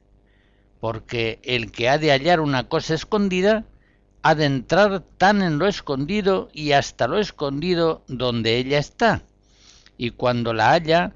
porque 0.80 1.39
el 1.43 1.71
que 1.71 1.89
ha 1.89 1.97
de 1.97 2.11
hallar 2.11 2.39
una 2.39 2.67
cosa 2.67 2.93
escondida, 2.93 3.65
ha 4.21 4.36
de 4.36 4.45
entrar 4.45 5.03
tan 5.17 5.41
en 5.41 5.59
lo 5.59 5.67
escondido 5.67 6.49
y 6.53 6.73
hasta 6.73 7.07
lo 7.07 7.19
escondido 7.19 8.03
donde 8.07 8.57
ella 8.57 8.80
está, 8.80 9.23
y 9.97 10.11
cuando 10.11 10.53
la 10.53 10.71
halla, 10.71 11.13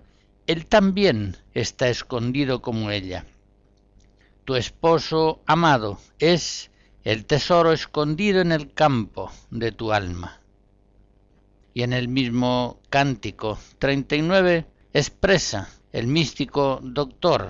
él 0.48 0.66
también 0.66 1.38
está 1.54 1.90
escondido 1.90 2.62
como 2.62 2.92
ella 2.92 3.26
tu 4.46 4.56
esposo 4.56 5.42
amado 5.46 6.00
es 6.20 6.70
el 7.04 7.26
tesoro 7.26 7.72
escondido 7.72 8.42
en 8.42 8.52
el 8.52 8.74
campo 8.74 9.32
de 9.50 9.72
tu 9.72 9.92
alma. 9.92 10.40
Y 11.74 11.84
en 11.84 11.94
el 11.94 12.08
mismo 12.08 12.80
cántico 12.90 13.58
39 13.80 14.66
expresa 14.94 15.70
el 15.92 16.08
místico 16.08 16.80
doctor 16.84 17.50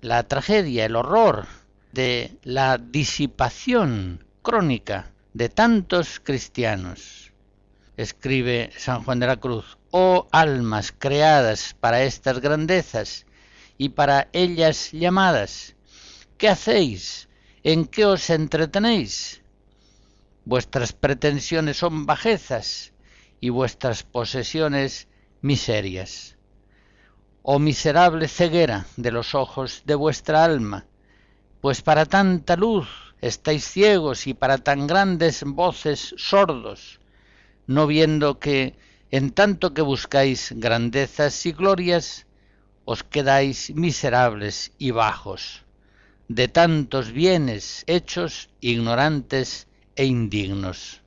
la 0.00 0.22
tragedia, 0.24 0.86
el 0.86 0.96
horror 0.96 1.46
de 1.92 2.38
la 2.42 2.78
disipación 2.78 4.24
crónica 4.42 5.12
de 5.34 5.48
tantos 5.48 6.20
cristianos. 6.20 7.32
Escribe 7.96 8.70
San 8.76 9.04
Juan 9.04 9.20
de 9.20 9.26
la 9.26 9.36
Cruz, 9.36 9.78
oh 9.90 10.26
almas 10.32 10.94
creadas 10.96 11.76
para 11.78 12.02
estas 12.02 12.40
grandezas 12.40 13.26
y 13.76 13.90
para 13.90 14.28
ellas 14.32 14.90
llamadas, 14.92 15.74
¿Qué 16.40 16.48
hacéis? 16.48 17.28
¿En 17.62 17.84
qué 17.84 18.06
os 18.06 18.30
entretenéis? 18.30 19.42
Vuestras 20.46 20.94
pretensiones 20.94 21.76
son 21.76 22.06
bajezas 22.06 22.94
y 23.40 23.50
vuestras 23.50 24.04
posesiones 24.04 25.06
miserias. 25.42 26.38
Oh 27.42 27.58
miserable 27.58 28.28
ceguera 28.28 28.86
de 28.96 29.10
los 29.10 29.34
ojos 29.34 29.82
de 29.86 29.94
vuestra 29.94 30.44
alma, 30.44 30.84
pues 31.60 31.80
para 31.80 32.04
tanta 32.04 32.56
luz 32.56 32.88
estáis 33.20 33.64
ciegos 33.64 34.26
y 34.26 34.34
para 34.34 34.58
tan 34.58 34.86
grandes 34.86 35.42
voces 35.44 36.14
sordos. 36.18 37.00
no 37.66 37.86
viendo 37.86 38.40
que, 38.40 38.74
en 39.12 39.30
tanto 39.30 39.74
que 39.74 39.82
buscáis 39.82 40.52
grandezas 40.56 41.46
y 41.46 41.52
glorias, 41.52 42.26
os 42.84 43.04
quedáis 43.04 43.72
miserables 43.74 44.72
y 44.76 44.90
bajos, 44.90 45.64
de 46.28 46.48
tantos 46.48 47.12
bienes 47.12 47.84
hechos 47.86 48.50
ignorantes 48.60 49.68
e 49.94 50.04
indignos. 50.04 51.00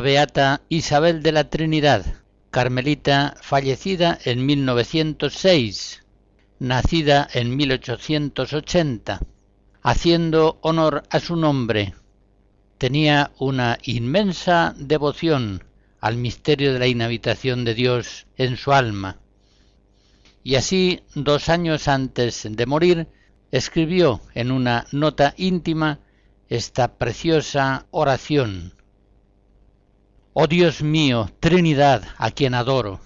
Beata 0.00 0.62
Isabel 0.68 1.22
de 1.22 1.32
la 1.32 1.50
Trinidad, 1.50 2.04
carmelita 2.50 3.36
fallecida 3.40 4.18
en 4.24 4.44
1906, 4.46 6.02
nacida 6.58 7.28
en 7.32 7.56
1880, 7.56 9.20
haciendo 9.82 10.58
honor 10.62 11.04
a 11.10 11.20
su 11.20 11.36
nombre. 11.36 11.94
Tenía 12.78 13.32
una 13.38 13.78
inmensa 13.82 14.74
devoción 14.78 15.64
al 16.00 16.16
misterio 16.16 16.72
de 16.72 16.78
la 16.78 16.86
inhabitación 16.86 17.64
de 17.64 17.74
Dios 17.74 18.26
en 18.36 18.56
su 18.56 18.72
alma. 18.72 19.18
Y 20.42 20.54
así, 20.54 21.02
dos 21.14 21.48
años 21.48 21.88
antes 21.88 22.48
de 22.50 22.66
morir, 22.66 23.06
escribió 23.50 24.20
en 24.34 24.50
una 24.50 24.86
nota 24.92 25.34
íntima 25.36 26.00
esta 26.48 26.94
preciosa 26.94 27.86
oración 27.90 28.79
Oh 30.32 30.46
Dios 30.46 30.80
mío, 30.80 31.28
Trinidad, 31.40 32.04
a 32.16 32.30
quien 32.30 32.54
adoro, 32.54 33.00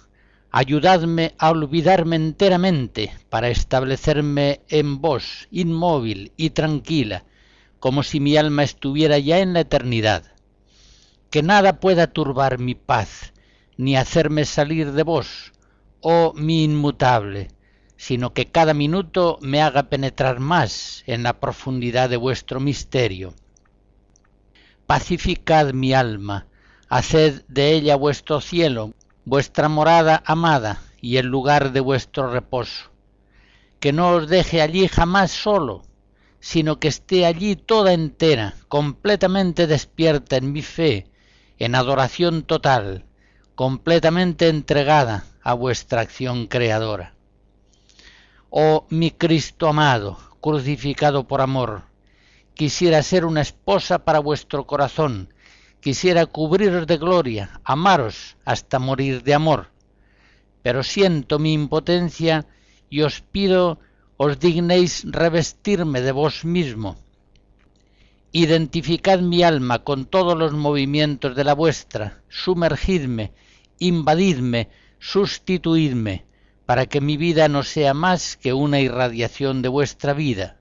ayudadme 0.51 1.35
a 1.39 1.53
olvidarme 1.53 2.17
enteramente 2.17 3.15
para 3.31 3.49
establecerme 3.49 4.61
en 4.69 5.01
vos, 5.01 5.49
inmóvil 5.51 6.33
y 6.37 6.51
tranquila, 6.51 7.25
como 7.81 8.03
si 8.03 8.21
mi 8.21 8.37
alma 8.37 8.63
estuviera 8.63 9.19
ya 9.19 9.39
en 9.39 9.55
la 9.55 9.61
eternidad. 9.61 10.35
Que 11.31 11.43
nada 11.43 11.81
pueda 11.81 12.09
turbar 12.09 12.59
mi 12.59 12.75
paz, 12.75 13.33
ni 13.79 13.97
hacerme 13.97 14.45
salir 14.45 14.93
de 14.93 15.03
vos, 15.03 15.55
oh 16.03 16.35
mi 16.37 16.63
inmutable, 16.63 17.49
sino 17.97 18.35
que 18.35 18.51
cada 18.51 18.75
minuto 18.75 19.39
me 19.41 19.63
haga 19.63 19.85
penetrar 19.85 20.41
más 20.41 21.03
en 21.07 21.23
la 21.23 21.41
profundidad 21.41 22.11
de 22.11 22.19
vuestro 22.19 22.61
misterio. 22.61 23.33
Pacificad 24.87 25.73
mi 25.73 25.95
alma, 25.95 26.49
haced 26.95 27.43
de 27.49 27.73
ella 27.73 27.97
vuestro 27.97 28.41
cielo, 28.41 28.93
vuestra 29.25 29.69
morada 29.69 30.23
amada 30.27 30.81
y 31.01 31.17
el 31.17 31.27
lugar 31.27 31.73
de 31.73 31.81
vuestro 31.81 32.31
reposo. 32.31 32.89
Que 33.81 33.93
no 33.93 34.11
os 34.11 34.29
deje 34.29 34.63
allí 34.63 34.87
jamás 34.87 35.33
solo, 35.33 35.83
sino 36.39 36.79
que 36.79 36.87
esté 36.87 37.27
allí 37.27 37.57
toda 37.57 37.95
entera, 37.95 38.55
completamente 38.69 39.67
despierta 39.67 40.37
en 40.37 40.53
mi 40.53 40.63
fe, 40.63 41.09
en 41.59 41.75
adoración 41.75 42.45
total, 42.45 43.07
completamente 43.57 44.49
entregada 44.49 45.25
a 45.43 45.53
vuestra 45.55 46.01
acción 46.01 46.47
creadora. 46.47 47.17
Oh 48.51 48.87
mi 48.89 49.11
Cristo 49.11 49.67
amado, 49.67 50.17
crucificado 50.41 51.27
por 51.27 51.41
amor, 51.41 51.83
quisiera 52.55 53.03
ser 53.03 53.25
una 53.25 53.41
esposa 53.41 54.05
para 54.05 54.21
vuestro 54.21 54.69
corazón, 54.69 55.34
quisiera 55.85 56.25
cubriros 56.25 56.87
de 56.87 56.97
gloria, 56.97 57.61
amaros 57.63 58.39
hasta 58.47 58.79
morir 58.79 59.23
de 59.23 59.35
amor. 59.35 59.67
Pero 60.63 60.83
siento 60.83 61.39
mi 61.39 61.53
impotencia 61.53 62.47
y 62.89 63.03
os 63.03 63.21
pido 63.21 63.79
os 64.17 64.41
dignéis 64.41 65.05
revestirme 65.05 66.01
de 66.01 66.13
vos 66.13 66.47
mismo. 66.47 66.97
Identificad 68.33 69.21
mi 69.21 69.43
alma 69.43 69.81
con 69.81 70.07
todos 70.07 70.39
los 70.39 70.55
movimientos 70.55 71.37
de 71.37 71.45
la 71.45 71.53
vuestra, 71.53 72.23
sumergidme, 72.31 73.35
invadidme, 73.79 74.71
sustituidme, 74.99 76.25
para 76.65 76.87
que 76.87 77.03
mi 77.03 77.19
vida 77.19 77.49
no 77.49 77.63
sea 77.63 77.93
más 77.93 78.39
que 78.39 78.55
una 78.55 78.81
irradiación 78.81 79.61
de 79.61 79.69
vuestra 79.69 80.15
vida. 80.15 80.57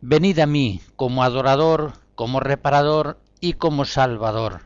Venid 0.00 0.38
a 0.38 0.46
mí 0.46 0.80
como 0.96 1.22
adorador, 1.22 1.92
como 2.14 2.40
reparador 2.40 3.20
y 3.40 3.54
como 3.54 3.84
Salvador. 3.84 4.62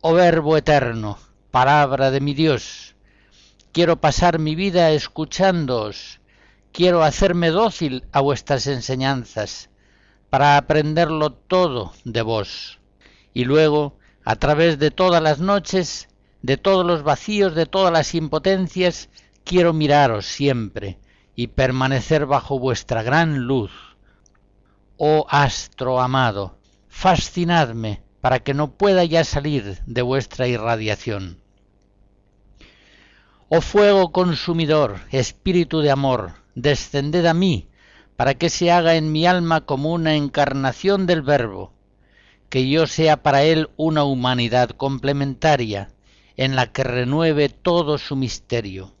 Oh 0.00 0.14
Verbo 0.14 0.56
eterno, 0.56 1.18
palabra 1.50 2.10
de 2.10 2.20
mi 2.20 2.34
Dios, 2.34 2.94
quiero 3.72 4.00
pasar 4.00 4.38
mi 4.38 4.54
vida 4.54 4.90
escuchándoos, 4.90 6.20
quiero 6.72 7.02
hacerme 7.02 7.50
dócil 7.50 8.04
a 8.12 8.20
vuestras 8.20 8.66
enseñanzas, 8.66 9.70
para 10.30 10.56
aprenderlo 10.56 11.32
todo 11.32 11.92
de 12.04 12.22
vos, 12.22 12.80
y 13.34 13.44
luego, 13.44 13.98
a 14.24 14.36
través 14.36 14.78
de 14.78 14.90
todas 14.90 15.22
las 15.22 15.40
noches, 15.40 16.08
de 16.42 16.56
todos 16.56 16.86
los 16.86 17.02
vacíos, 17.02 17.54
de 17.54 17.66
todas 17.66 17.92
las 17.92 18.14
impotencias, 18.14 19.08
quiero 19.44 19.72
miraros 19.72 20.26
siempre 20.26 20.98
y 21.34 21.48
permanecer 21.48 22.26
bajo 22.26 22.58
vuestra 22.58 23.02
gran 23.02 23.46
luz. 23.46 23.72
Oh 24.96 25.26
astro 25.28 26.00
amado, 26.00 26.57
fascinadme 26.88 28.02
para 28.20 28.40
que 28.40 28.54
no 28.54 28.72
pueda 28.72 29.04
ya 29.04 29.24
salir 29.24 29.78
de 29.86 30.02
vuestra 30.02 30.48
irradiación. 30.48 31.40
Oh 33.48 33.60
fuego 33.60 34.12
consumidor, 34.12 35.00
espíritu 35.10 35.80
de 35.80 35.90
amor, 35.90 36.32
descended 36.54 37.24
a 37.26 37.34
mí, 37.34 37.68
para 38.16 38.34
que 38.34 38.50
se 38.50 38.70
haga 38.70 38.96
en 38.96 39.12
mi 39.12 39.26
alma 39.26 39.62
como 39.62 39.92
una 39.92 40.16
encarnación 40.16 41.06
del 41.06 41.22
Verbo, 41.22 41.72
que 42.50 42.68
yo 42.68 42.86
sea 42.86 43.22
para 43.22 43.44
él 43.44 43.70
una 43.76 44.04
humanidad 44.04 44.70
complementaria, 44.70 45.90
en 46.36 46.56
la 46.56 46.72
que 46.72 46.84
renueve 46.84 47.48
todo 47.48 47.98
su 47.98 48.16
misterio. 48.16 48.92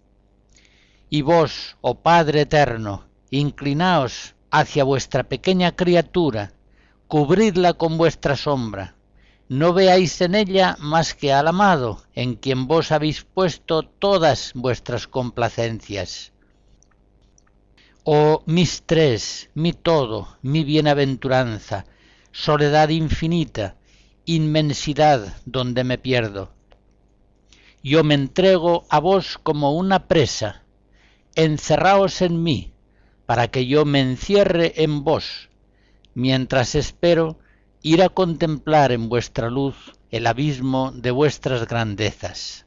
Y 1.10 1.22
vos, 1.22 1.76
oh 1.80 1.96
Padre 1.96 2.42
eterno, 2.42 3.06
inclinaos 3.30 4.34
hacia 4.50 4.84
vuestra 4.84 5.24
pequeña 5.24 5.74
criatura, 5.76 6.52
cubridla 7.08 7.72
con 7.72 7.96
vuestra 7.96 8.36
sombra. 8.36 8.94
No 9.48 9.72
veáis 9.72 10.20
en 10.20 10.34
ella 10.34 10.76
más 10.78 11.14
que 11.14 11.32
al 11.32 11.48
amado, 11.48 12.02
en 12.14 12.34
quien 12.34 12.66
vos 12.66 12.92
habéis 12.92 13.24
puesto 13.24 13.82
todas 13.82 14.52
vuestras 14.54 15.08
complacencias. 15.08 16.32
Oh 18.04 18.42
mis 18.44 18.82
tres, 18.84 19.48
mi 19.54 19.72
todo, 19.72 20.36
mi 20.42 20.64
bienaventuranza, 20.64 21.86
soledad 22.30 22.90
infinita, 22.90 23.76
inmensidad 24.26 25.38
donde 25.46 25.84
me 25.84 25.96
pierdo. 25.96 26.52
yo 27.82 28.04
me 28.04 28.14
entrego 28.14 28.84
a 28.90 29.00
vos 29.00 29.38
como 29.42 29.72
una 29.72 30.08
presa, 30.08 30.62
encerraos 31.36 32.20
en 32.20 32.42
mí, 32.42 32.74
para 33.24 33.48
que 33.48 33.66
yo 33.66 33.86
me 33.86 34.00
encierre 34.00 34.74
en 34.82 35.04
vos, 35.04 35.47
mientras 36.18 36.74
espero 36.74 37.38
ir 37.80 38.02
a 38.02 38.08
contemplar 38.08 38.90
en 38.90 39.08
vuestra 39.08 39.50
luz 39.50 39.76
el 40.10 40.26
abismo 40.26 40.90
de 40.90 41.12
vuestras 41.12 41.68
grandezas. 41.68 42.66